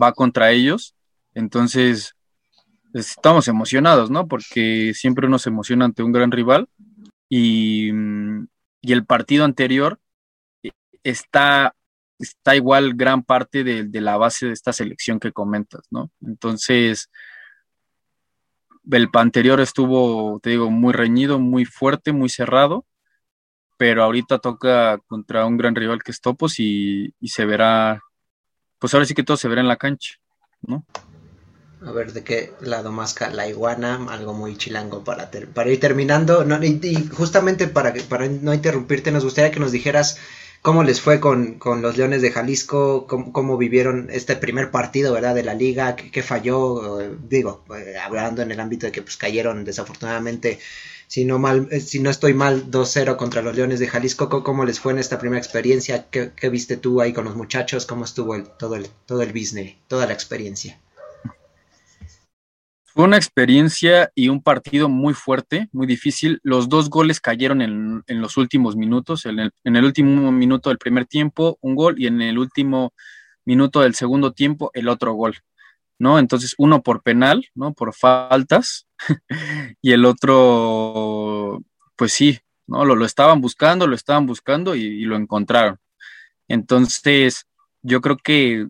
va 0.00 0.12
contra 0.12 0.50
ellos. 0.50 0.94
Entonces, 1.34 2.16
estamos 2.94 3.48
emocionados, 3.48 4.10
¿no? 4.10 4.28
Porque 4.28 4.92
siempre 4.94 5.26
uno 5.26 5.38
se 5.38 5.50
emociona 5.50 5.84
ante 5.84 6.02
un 6.02 6.12
gran 6.12 6.32
rival 6.32 6.68
y, 7.28 7.92
mm, 7.92 8.46
y 8.80 8.92
el 8.92 9.04
partido 9.04 9.44
anterior 9.44 10.00
eh, 10.62 10.70
está 11.04 11.74
está 12.20 12.54
igual 12.54 12.94
gran 12.94 13.22
parte 13.22 13.64
de, 13.64 14.00
la 14.00 14.16
base 14.16 14.46
de 14.46 14.52
esta 14.52 14.72
selección 14.72 15.18
que 15.18 15.32
comentas, 15.32 15.82
¿no? 15.90 16.10
Entonces, 16.24 17.10
el 18.90 19.08
anterior 19.12 19.60
estuvo, 19.60 20.38
te 20.40 20.50
digo, 20.50 20.70
muy 20.70 20.92
reñido, 20.92 21.38
muy 21.38 21.64
fuerte, 21.64 22.12
muy 22.12 22.28
cerrado, 22.28 22.86
pero 23.78 24.04
ahorita 24.04 24.38
toca 24.38 24.98
contra 25.06 25.46
un 25.46 25.56
gran 25.56 25.74
rival 25.74 26.02
que 26.02 26.12
es 26.12 26.20
Topos 26.20 26.60
y, 26.60 27.14
se 27.22 27.46
verá, 27.46 28.02
pues 28.78 28.92
ahora 28.92 29.06
sí 29.06 29.14
que 29.14 29.22
todo 29.22 29.36
se 29.36 29.48
verá 29.48 29.62
en 29.62 29.68
la 29.68 29.76
cancha, 29.76 30.16
¿no? 30.62 30.84
A 31.82 31.92
ver 31.92 32.12
de 32.12 32.22
qué 32.22 32.52
lado 32.60 32.92
más 32.92 33.16
la 33.32 33.48
iguana, 33.48 34.06
algo 34.10 34.34
muy 34.34 34.58
chilango 34.58 35.02
para, 35.02 35.30
para 35.30 35.70
ir 35.70 35.80
terminando. 35.80 36.44
y, 36.62 37.08
justamente 37.08 37.68
para, 37.68 37.94
para 38.06 38.28
no 38.28 38.52
interrumpirte, 38.52 39.10
nos 39.10 39.24
gustaría 39.24 39.50
que 39.50 39.60
nos 39.60 39.72
dijeras 39.72 40.18
cómo 40.62 40.82
les 40.82 41.00
fue 41.00 41.20
con, 41.20 41.58
los 41.80 41.96
Leones 41.96 42.22
de 42.22 42.30
Jalisco, 42.30 43.06
cómo, 43.06 43.56
vivieron 43.56 44.08
este 44.10 44.36
primer 44.36 44.70
partido, 44.70 45.12
¿verdad? 45.12 45.34
De 45.34 45.42
la 45.42 45.54
liga, 45.54 45.96
qué, 45.96 46.22
falló, 46.22 46.98
digo, 47.28 47.64
eh, 47.76 47.96
hablando 47.98 48.42
en 48.42 48.50
el 48.50 48.60
ámbito 48.60 48.86
de 48.86 48.92
que 48.92 49.02
pues 49.02 49.16
cayeron 49.16 49.64
desafortunadamente, 49.64 50.58
si 51.06 51.24
no, 51.24 51.38
mal, 51.38 51.68
eh, 51.70 51.80
si 51.80 52.00
no 52.00 52.10
estoy 52.10 52.34
mal, 52.34 52.70
2-0 52.70 53.16
contra 53.16 53.42
los 53.42 53.56
Leones 53.56 53.80
de 53.80 53.88
Jalisco, 53.88 54.28
¿cómo 54.28 54.64
les 54.64 54.80
fue 54.80 54.92
en 54.92 54.98
esta 54.98 55.18
primera 55.18 55.40
experiencia? 55.40 56.08
¿Qué, 56.10 56.48
viste 56.50 56.76
tú 56.76 57.00
ahí 57.00 57.12
con 57.12 57.24
los 57.24 57.36
muchachos? 57.36 57.86
¿Cómo 57.86 58.04
estuvo 58.04 58.34
el, 58.34 58.44
todo, 58.44 58.76
el, 58.76 58.88
todo 59.06 59.22
el 59.22 59.32
business, 59.32 59.76
toda 59.88 60.06
la 60.06 60.12
experiencia? 60.12 60.78
Fue 62.92 63.04
una 63.04 63.16
experiencia 63.16 64.10
y 64.16 64.28
un 64.28 64.42
partido 64.42 64.88
muy 64.88 65.14
fuerte, 65.14 65.68
muy 65.72 65.86
difícil. 65.86 66.40
Los 66.42 66.68
dos 66.68 66.90
goles 66.90 67.20
cayeron 67.20 67.62
en, 67.62 68.02
los 68.08 68.36
últimos 68.36 68.74
minutos, 68.74 69.26
en 69.26 69.38
el, 69.38 69.84
último 69.84 70.32
minuto 70.32 70.70
del 70.70 70.78
primer 70.78 71.06
tiempo 71.06 71.56
un 71.60 71.76
gol 71.76 72.00
y 72.00 72.08
en 72.08 72.20
el 72.20 72.36
último 72.36 72.92
minuto 73.44 73.80
del 73.80 73.94
segundo 73.94 74.32
tiempo 74.32 74.72
el 74.74 74.88
otro 74.88 75.12
gol, 75.14 75.36
¿no? 76.00 76.18
Entonces 76.18 76.54
uno 76.58 76.82
por 76.82 77.02
penal, 77.02 77.46
¿no? 77.54 77.74
Por 77.74 77.94
faltas 77.94 78.88
y 79.80 79.92
el 79.92 80.04
otro, 80.04 81.62
pues 81.94 82.12
sí, 82.12 82.40
¿no? 82.66 82.84
Lo, 82.84 82.96
lo 82.96 83.04
estaban 83.04 83.40
buscando, 83.40 83.86
lo 83.86 83.94
estaban 83.94 84.26
buscando 84.26 84.74
y 84.74 85.02
lo 85.02 85.14
encontraron. 85.16 85.78
Entonces, 86.48 87.46
yo 87.82 88.00
creo 88.00 88.16
que 88.16 88.66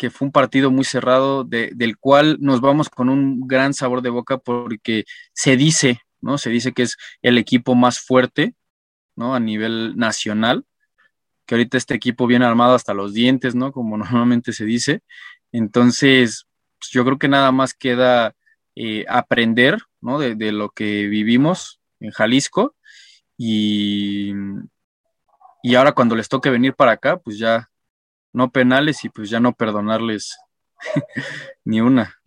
que 0.00 0.08
fue 0.08 0.24
un 0.24 0.32
partido 0.32 0.70
muy 0.70 0.86
cerrado, 0.86 1.44
del 1.44 1.98
cual 1.98 2.38
nos 2.40 2.62
vamos 2.62 2.88
con 2.88 3.10
un 3.10 3.46
gran 3.46 3.74
sabor 3.74 4.00
de 4.00 4.08
boca 4.08 4.38
porque 4.38 5.04
se 5.34 5.58
dice, 5.58 6.00
¿no? 6.22 6.38
Se 6.38 6.48
dice 6.48 6.72
que 6.72 6.84
es 6.84 6.96
el 7.20 7.36
equipo 7.36 7.74
más 7.74 8.00
fuerte, 8.00 8.54
¿no? 9.14 9.34
A 9.34 9.40
nivel 9.40 9.98
nacional, 9.98 10.64
que 11.44 11.54
ahorita 11.54 11.76
este 11.76 11.94
equipo 11.94 12.26
viene 12.26 12.46
armado 12.46 12.74
hasta 12.74 12.94
los 12.94 13.12
dientes, 13.12 13.54
¿no? 13.54 13.72
Como 13.72 13.98
normalmente 13.98 14.54
se 14.54 14.64
dice. 14.64 15.02
Entonces, 15.52 16.46
pues, 16.78 16.90
yo 16.92 17.04
creo 17.04 17.18
que 17.18 17.28
nada 17.28 17.52
más 17.52 17.74
queda 17.74 18.34
eh, 18.76 19.04
aprender 19.06 19.82
¿no? 20.00 20.18
de, 20.18 20.34
de, 20.34 20.50
lo 20.52 20.70
que 20.70 21.08
vivimos 21.08 21.78
en 22.00 22.10
Jalisco 22.10 22.74
y, 23.36 24.32
y 25.62 25.74
ahora 25.74 25.92
cuando 25.92 26.16
les 26.16 26.30
toque 26.30 26.48
venir 26.48 26.72
para 26.72 26.92
acá, 26.92 27.18
pues 27.18 27.36
ya 27.36 27.69
no 28.32 28.50
penales 28.50 29.04
y 29.04 29.08
pues 29.08 29.30
ya 29.30 29.40
no 29.40 29.52
perdonarles 29.52 30.38
ni 31.64 31.80
una 31.80 32.19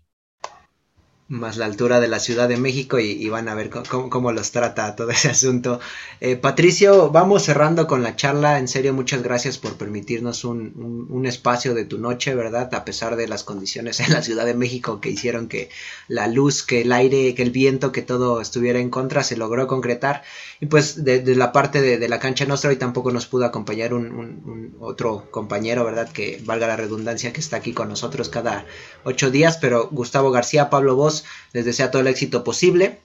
más 1.28 1.58
la 1.58 1.66
altura 1.66 2.00
de 2.00 2.08
la 2.08 2.20
Ciudad 2.20 2.48
de 2.50 2.58
México 2.58 3.00
y, 3.00 3.28
van 3.30 3.48
a 3.48 3.56
ver 3.56 3.70
cómo, 3.70 4.32
los 4.32 4.52
trata 4.52 4.96
todo 4.96 5.10
ese 5.12 5.30
asunto. 5.30 5.80
Eh, 6.20 6.36
Patricio, 6.36 7.10
vamos 7.10 7.44
cerrando 7.44 7.88
con 7.88 8.04
la 8.04 8.16
charla. 8.16 8.60
En 8.60 8.68
serio, 8.68 8.94
muchas 8.94 9.24
gracias 9.24 9.58
por 9.58 9.76
permitirnos 9.76 10.44
un, 10.44 11.08
un, 11.10 11.26
espacio 11.26 11.74
de 11.74 11.86
tu 11.86 11.98
noche, 11.98 12.36
¿verdad? 12.36 12.74
A 12.74 12.86
pesar 12.86 13.16
de 13.16 13.28
las 13.28 13.44
condiciones 13.44 14.00
en 14.02 14.12
la 14.12 14.22
Ciudad 14.22 14.46
de 14.46 14.54
México 14.54 15.00
que 15.00 15.10
hicieron 15.10 15.48
que 15.48 15.70
la 16.08 16.28
luz, 16.28 16.64
que 16.64 16.82
el 16.82 16.92
aire, 16.92 17.34
que 17.36 17.44
el 17.44 17.52
viento, 17.52 17.92
que 17.92 18.02
todo 18.02 18.42
estuviera 18.42 18.80
en 18.80 18.90
contra, 18.90 19.24
se 19.24 19.38
logró 19.38 19.68
concretar. 19.68 20.24
Y 20.60 20.68
pues 20.68 21.04
de, 21.04 21.24
la 21.36 21.52
parte 21.52 21.82
de, 21.82 22.08
la 22.08 22.20
cancha 22.20 22.46
nuestra 22.46 22.70
hoy 22.70 22.78
tampoco 22.78 23.12
nos 23.12 23.26
pudo 23.26 23.46
acompañar 23.46 23.94
un, 23.94 24.76
otro 24.80 25.28
compañero, 25.32 25.84
¿verdad? 25.86 26.10
Que 26.10 26.42
valga 26.46 26.68
la 26.68 26.76
redundancia, 26.76 27.34
que 27.34 27.40
está 27.40 27.58
aquí 27.58 27.74
con 27.74 27.90
nosotros 27.90 28.30
cada 28.30 28.66
ocho 29.04 29.32
días, 29.32 29.58
pero 29.58 29.90
Gustavo 29.92 30.32
García, 30.32 30.70
Pablo 30.70 30.96
Vos, 30.96 31.12
les 31.54 31.65
desea 31.65 31.91
todo 31.91 32.02
el 32.02 32.08
éxito 32.08 32.43
posible. 32.43 32.99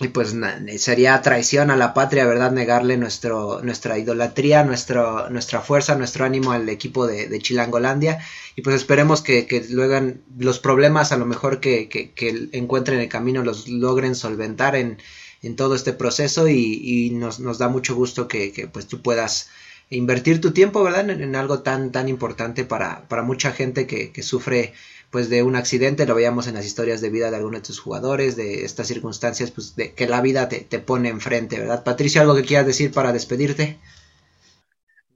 Y 0.00 0.08
pues 0.08 0.34
sería 0.78 1.20
traición 1.22 1.70
a 1.70 1.76
la 1.76 1.94
patria, 1.94 2.26
¿verdad? 2.26 2.50
Negarle 2.50 2.96
nuestro, 2.96 3.60
nuestra 3.62 3.98
idolatría, 3.98 4.64
nuestra 4.64 5.60
fuerza, 5.60 5.94
nuestro 5.94 6.24
ánimo 6.24 6.52
al 6.52 6.68
equipo 6.68 7.06
de, 7.06 7.38
Chilangolandia. 7.38 8.18
Y 8.56 8.62
pues 8.62 8.74
esperemos 8.74 9.22
que, 9.22 9.46
luego 9.70 10.14
los 10.38 10.58
problemas 10.58 11.12
a 11.12 11.18
lo 11.18 11.26
mejor 11.26 11.60
que, 11.60 11.88
que, 11.88 12.48
encuentren 12.52 13.00
el 13.00 13.08
camino 13.08 13.44
los 13.44 13.68
logren 13.68 14.14
solventar 14.14 14.76
en, 14.76 14.98
en 15.42 15.56
todo 15.56 15.74
este 15.74 15.92
proceso. 15.92 16.48
Y, 16.48 17.10
nos, 17.10 17.58
da 17.58 17.68
mucho 17.68 17.94
gusto 17.94 18.26
que, 18.26 18.68
pues 18.72 18.88
tú 18.88 19.02
puedas 19.02 19.50
invertir 19.90 20.40
tu 20.40 20.52
tiempo, 20.52 20.82
¿verdad? 20.82 21.10
En, 21.10 21.36
algo 21.36 21.60
tan, 21.60 21.92
tan 21.92 22.08
importante 22.08 22.64
para, 22.64 23.06
para 23.08 23.22
mucha 23.22 23.52
gente 23.52 23.86
que, 23.86 24.10
que 24.10 24.22
sufre 24.22 24.72
pues 25.12 25.28
de 25.28 25.42
un 25.42 25.56
accidente, 25.56 26.06
lo 26.06 26.14
veíamos 26.14 26.46
en 26.46 26.54
las 26.54 26.64
historias 26.64 27.02
de 27.02 27.10
vida 27.10 27.30
de 27.30 27.36
algunos 27.36 27.60
de 27.60 27.66
tus 27.66 27.78
jugadores, 27.78 28.34
de 28.34 28.64
estas 28.64 28.88
circunstancias, 28.88 29.50
pues 29.50 29.76
de 29.76 29.92
que 29.92 30.08
la 30.08 30.22
vida 30.22 30.48
te, 30.48 30.60
te 30.62 30.78
pone 30.78 31.10
enfrente, 31.10 31.58
¿verdad? 31.58 31.84
Patricio, 31.84 32.22
¿algo 32.22 32.34
que 32.34 32.44
quieras 32.44 32.66
decir 32.66 32.90
para 32.92 33.12
despedirte? 33.12 33.78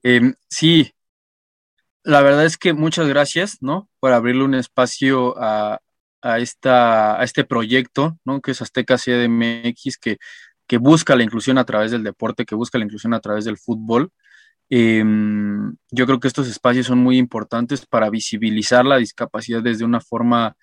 Em, 0.03 0.35
sí, 0.51 0.93
la 2.03 2.21
verdad 2.21 2.45
es 2.45 2.59
que 2.59 2.75
muchas 2.75 3.09
gracias, 3.09 3.57
¿no? 3.63 3.89
Por 3.99 4.13
abrirle 4.13 4.45
un 4.45 4.55
espacio 4.55 5.35
a, 5.43 5.81
a, 6.21 6.39
esta, 6.41 7.19
a 7.19 7.25
este 7.25 7.45
proyecto, 7.45 8.19
¿no? 8.27 8.43
Que 8.43 8.51
es 8.51 8.61
Azteca 8.61 8.99
CDMX, 8.99 9.97
que, 9.97 10.19
que 10.67 10.77
busca 10.77 11.17
la 11.17 11.23
inclusión 11.23 11.57
a 11.57 11.65
través 11.65 11.91
del 11.91 12.05
deporte, 12.05 12.45
que 12.45 12.55
busca 12.55 12.77
la 12.77 12.85
inclusión 12.85 13.15
a 13.15 13.21
través 13.21 13.47
del 13.47 13.57
fútbol. 13.57 14.13
Em, 14.69 15.77
yo 15.91 16.07
creo 16.07 16.19
que 16.19 16.29
estos 16.29 16.49
espacios 16.49 16.87
son 16.87 16.99
muy 16.99 17.19
importantes 17.19 17.87
para 17.87 18.11
visibilizar 18.11 18.85
la 18.85 18.97
discapacidad 18.97 19.63
desde 19.63 19.85
una 19.85 20.01
forma 20.01 20.57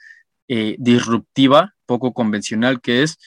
eh, 0.48 0.76
disruptiva, 0.80 1.76
poco 1.86 2.14
convencional, 2.14 2.82
que 2.82 3.04
es 3.04 3.18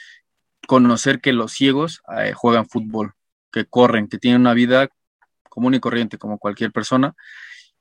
conocer 0.66 1.20
que 1.20 1.32
los 1.32 1.52
ciegos 1.52 2.02
eh, 2.18 2.32
juegan 2.34 2.68
fútbol, 2.68 3.14
que 3.52 3.64
corren, 3.66 4.08
que 4.08 4.18
tienen 4.18 4.42
una 4.42 4.54
vida 4.54 4.88
común 5.48 5.74
y 5.74 5.80
corriente 5.80 6.18
como 6.18 6.38
cualquier 6.38 6.72
persona. 6.72 7.14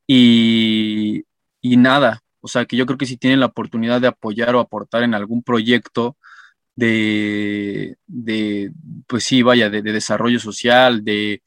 Y, 0.07 1.25
y 1.61 1.77
nada, 1.77 2.21
o 2.41 2.47
sea, 2.47 2.65
que 2.65 2.77
yo 2.77 2.85
creo 2.85 2.97
que 2.97 3.07
si 3.07 3.17
tienen 3.17 3.39
la 3.41 3.47
oportunidad 3.47 4.01
de 4.01 4.07
apoyar 4.07 4.55
o 4.55 4.59
aportar 4.59 5.03
en 5.03 5.15
algún 5.15 5.43
proyecto 5.43 6.17
de, 6.75 7.97
de 8.07 8.71
pues 9.07 9.23
sí, 9.25 9.41
vaya, 9.41 9.69
de 9.69 9.81
desarrollo 9.81 10.39
social, 10.39 11.03
de, 11.03 11.41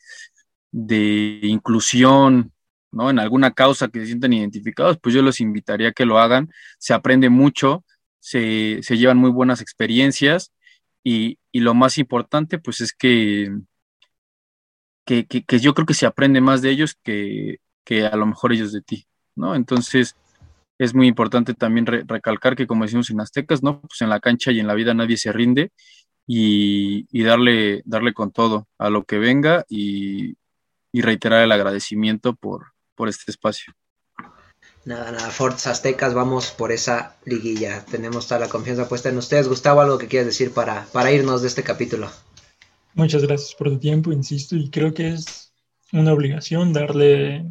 de 0.71 1.41
inclusión, 1.43 2.53
¿no? 2.91 3.11
En 3.11 3.19
alguna 3.19 3.53
causa 3.53 3.89
que 3.89 4.01
se 4.01 4.07
sientan 4.07 4.33
identificados, 4.33 4.99
pues 5.01 5.15
yo 5.15 5.23
los 5.23 5.41
invitaría 5.41 5.89
a 5.89 5.93
que 5.93 6.07
lo 6.07 6.19
hagan. 6.19 6.51
Se 6.79 6.95
aprende 6.95 7.29
mucho, 7.31 7.85
se, 8.21 8.81
llevan 8.83 9.19
muy 9.19 9.31
buenas 9.31 9.61
experiencias 9.61 10.53
y, 11.05 11.39
lo 11.53 11.75
más 11.75 11.99
importante, 11.99 12.59
pues 12.59 12.81
es 12.81 12.93
que, 12.93 13.51
que, 15.05 15.27
yo 15.61 15.75
creo 15.75 15.87
que 15.87 15.95
se 15.95 16.07
aprende 16.07 16.41
más 16.41 16.63
de 16.63 16.71
ellos 16.71 16.97
que, 17.03 17.59
a 18.11 18.17
lo 18.17 18.27
mejor 18.27 18.53
ellos 18.53 18.73
de 18.73 18.83
ti, 18.83 19.07
¿no? 19.35 19.55
Entonces, 19.55 20.17
es 20.79 20.95
muy 20.95 21.09
importante 21.09 21.55
también 21.55 21.87
recalcar 21.87 22.57
que, 22.57 22.67
como 22.67 22.85
decimos 22.85 23.11
en 23.11 23.21
Aztecas, 23.21 23.63
¿no? 23.63 23.81
Pues 23.81 24.01
en 24.03 24.11
la 24.11 24.21
cancha 24.21 24.53
y 24.53 24.61
en 24.61 24.67
la 24.69 24.75
vida 24.75 24.95
nadie 24.95 25.17
se 25.17 25.33
rinde 25.33 25.73
y, 26.27 27.07
y 27.11 27.23
darle, 27.25 27.83
darle 27.85 28.13
con 28.15 28.33
todo 28.33 28.69
a 28.79 28.91
lo 28.91 29.05
que 29.05 29.19
venga 29.19 29.65
y, 29.69 30.37
y 30.93 31.03
reiterar 31.03 31.43
el 31.43 31.53
agradecimiento 31.53 32.35
por, 32.35 32.73
por 32.95 33.09
este 33.09 33.31
espacio. 33.31 33.75
Nada, 34.85 35.13
nada, 35.13 35.31
Forts 35.31 35.67
Aztecas, 35.67 36.15
vamos 36.15 36.51
por 36.51 36.73
esa 36.73 37.17
liguilla. 37.25 37.85
Tenemos 37.85 38.27
toda 38.27 38.41
la 38.41 38.49
confianza 38.49 38.89
puesta 38.89 39.11
en 39.11 39.19
ustedes. 39.19 39.49
Gustavo, 39.49 39.81
algo 39.81 39.99
que 39.99 40.07
quieras 40.07 40.27
decir 40.27 40.53
para, 40.53 40.87
para 40.93 41.13
irnos 41.13 41.43
de 41.43 41.49
este 41.49 41.63
capítulo. 41.63 42.11
Muchas 42.95 43.23
gracias 43.23 43.55
por 43.55 43.69
tu 43.69 43.79
tiempo, 43.79 44.13
insisto, 44.13 44.57
y 44.57 44.71
creo 44.71 44.95
que 44.95 45.09
es 45.09 45.53
una 45.93 46.13
obligación 46.13 46.73
darle 46.73 47.45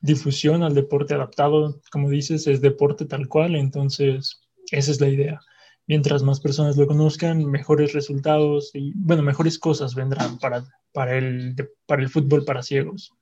difusión 0.00 0.62
al 0.62 0.74
deporte 0.74 1.14
adaptado. 1.14 1.80
Como 1.90 2.10
dices, 2.10 2.46
es 2.46 2.60
deporte 2.60 3.06
tal 3.06 3.26
cual, 3.26 3.56
entonces 3.56 4.40
esa 4.70 4.90
es 4.90 5.00
la 5.00 5.08
idea. 5.08 5.40
Mientras 5.86 6.22
más 6.22 6.40
personas 6.40 6.76
lo 6.76 6.86
conozcan, 6.86 7.44
mejores 7.44 7.92
resultados 7.92 8.70
y, 8.74 8.92
bueno, 8.94 9.22
mejores 9.22 9.58
cosas 9.58 9.94
vendrán 9.94 10.38
para, 10.38 10.64
para 10.92 11.16
el, 11.16 11.54
para 11.86 12.02
el 12.02 12.08
fútbol 12.08 12.44
para 12.44 12.62
ciegos. 12.62 13.12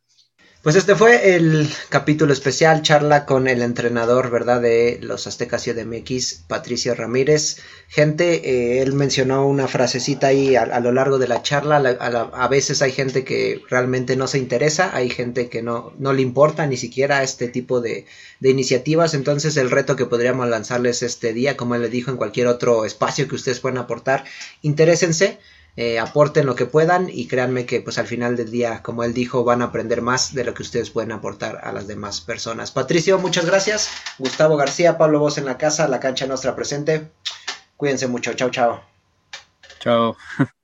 Pues 0.62 0.76
este 0.76 0.94
fue 0.94 1.34
el 1.34 1.68
capítulo 1.88 2.32
especial, 2.32 2.82
charla 2.82 3.26
con 3.26 3.48
el 3.48 3.62
entrenador, 3.62 4.30
¿verdad? 4.30 4.60
De 4.60 5.00
los 5.02 5.26
Aztecas 5.26 5.66
y 5.66 5.72
MX, 5.72 6.44
Patricio 6.46 6.94
Ramírez. 6.94 7.56
Gente, 7.88 8.48
eh, 8.48 8.80
él 8.80 8.92
mencionó 8.92 9.44
una 9.44 9.66
frasecita 9.66 10.28
ahí 10.28 10.54
a, 10.54 10.78
lo 10.78 10.92
largo 10.92 11.18
de 11.18 11.26
la 11.26 11.42
charla. 11.42 11.78
A, 11.78 12.46
veces 12.46 12.80
hay 12.80 12.92
gente 12.92 13.24
que 13.24 13.60
realmente 13.68 14.14
no 14.14 14.28
se 14.28 14.38
interesa, 14.38 14.94
hay 14.94 15.10
gente 15.10 15.48
que 15.48 15.62
no, 15.62 15.94
no 15.98 16.12
le 16.12 16.22
importa 16.22 16.64
ni 16.68 16.76
siquiera 16.76 17.24
este 17.24 17.48
tipo 17.48 17.80
de, 17.80 18.06
de 18.38 18.50
iniciativas. 18.50 19.14
Entonces 19.14 19.56
el 19.56 19.68
reto 19.68 19.96
que 19.96 20.06
podríamos 20.06 20.48
lanzarles 20.48 21.02
este 21.02 21.32
día, 21.32 21.56
como 21.56 21.74
él 21.74 21.82
le 21.82 21.88
dijo 21.88 22.12
en 22.12 22.16
cualquier 22.16 22.46
otro 22.46 22.84
espacio 22.84 23.26
que 23.26 23.34
ustedes 23.34 23.58
puedan 23.58 23.78
aportar, 23.78 24.22
interésense 24.60 25.40
eh, 25.76 25.98
aporten 25.98 26.46
lo 26.46 26.54
que 26.54 26.66
puedan 26.66 27.08
y 27.08 27.26
créanme 27.26 27.66
que 27.66 27.80
pues 27.80 27.98
al 27.98 28.06
final 28.06 28.36
del 28.36 28.50
día, 28.50 28.82
como 28.82 29.04
él 29.04 29.14
dijo, 29.14 29.44
van 29.44 29.62
a 29.62 29.66
aprender 29.66 30.02
más 30.02 30.34
de 30.34 30.44
lo 30.44 30.54
que 30.54 30.62
ustedes 30.62 30.90
pueden 30.90 31.12
aportar 31.12 31.60
a 31.62 31.72
las 31.72 31.86
demás 31.86 32.20
personas. 32.20 32.70
Patricio, 32.70 33.18
muchas 33.18 33.46
gracias. 33.46 33.90
Gustavo 34.18 34.56
García, 34.56 34.98
Pablo 34.98 35.20
Voz 35.20 35.38
en 35.38 35.46
la 35.46 35.58
casa, 35.58 35.88
la 35.88 36.00
cancha 36.00 36.26
nuestra 36.26 36.54
presente. 36.54 37.10
Cuídense 37.76 38.06
mucho. 38.06 38.34
Chao, 38.34 38.50
chao. 38.50 38.82
Chao. 39.80 40.16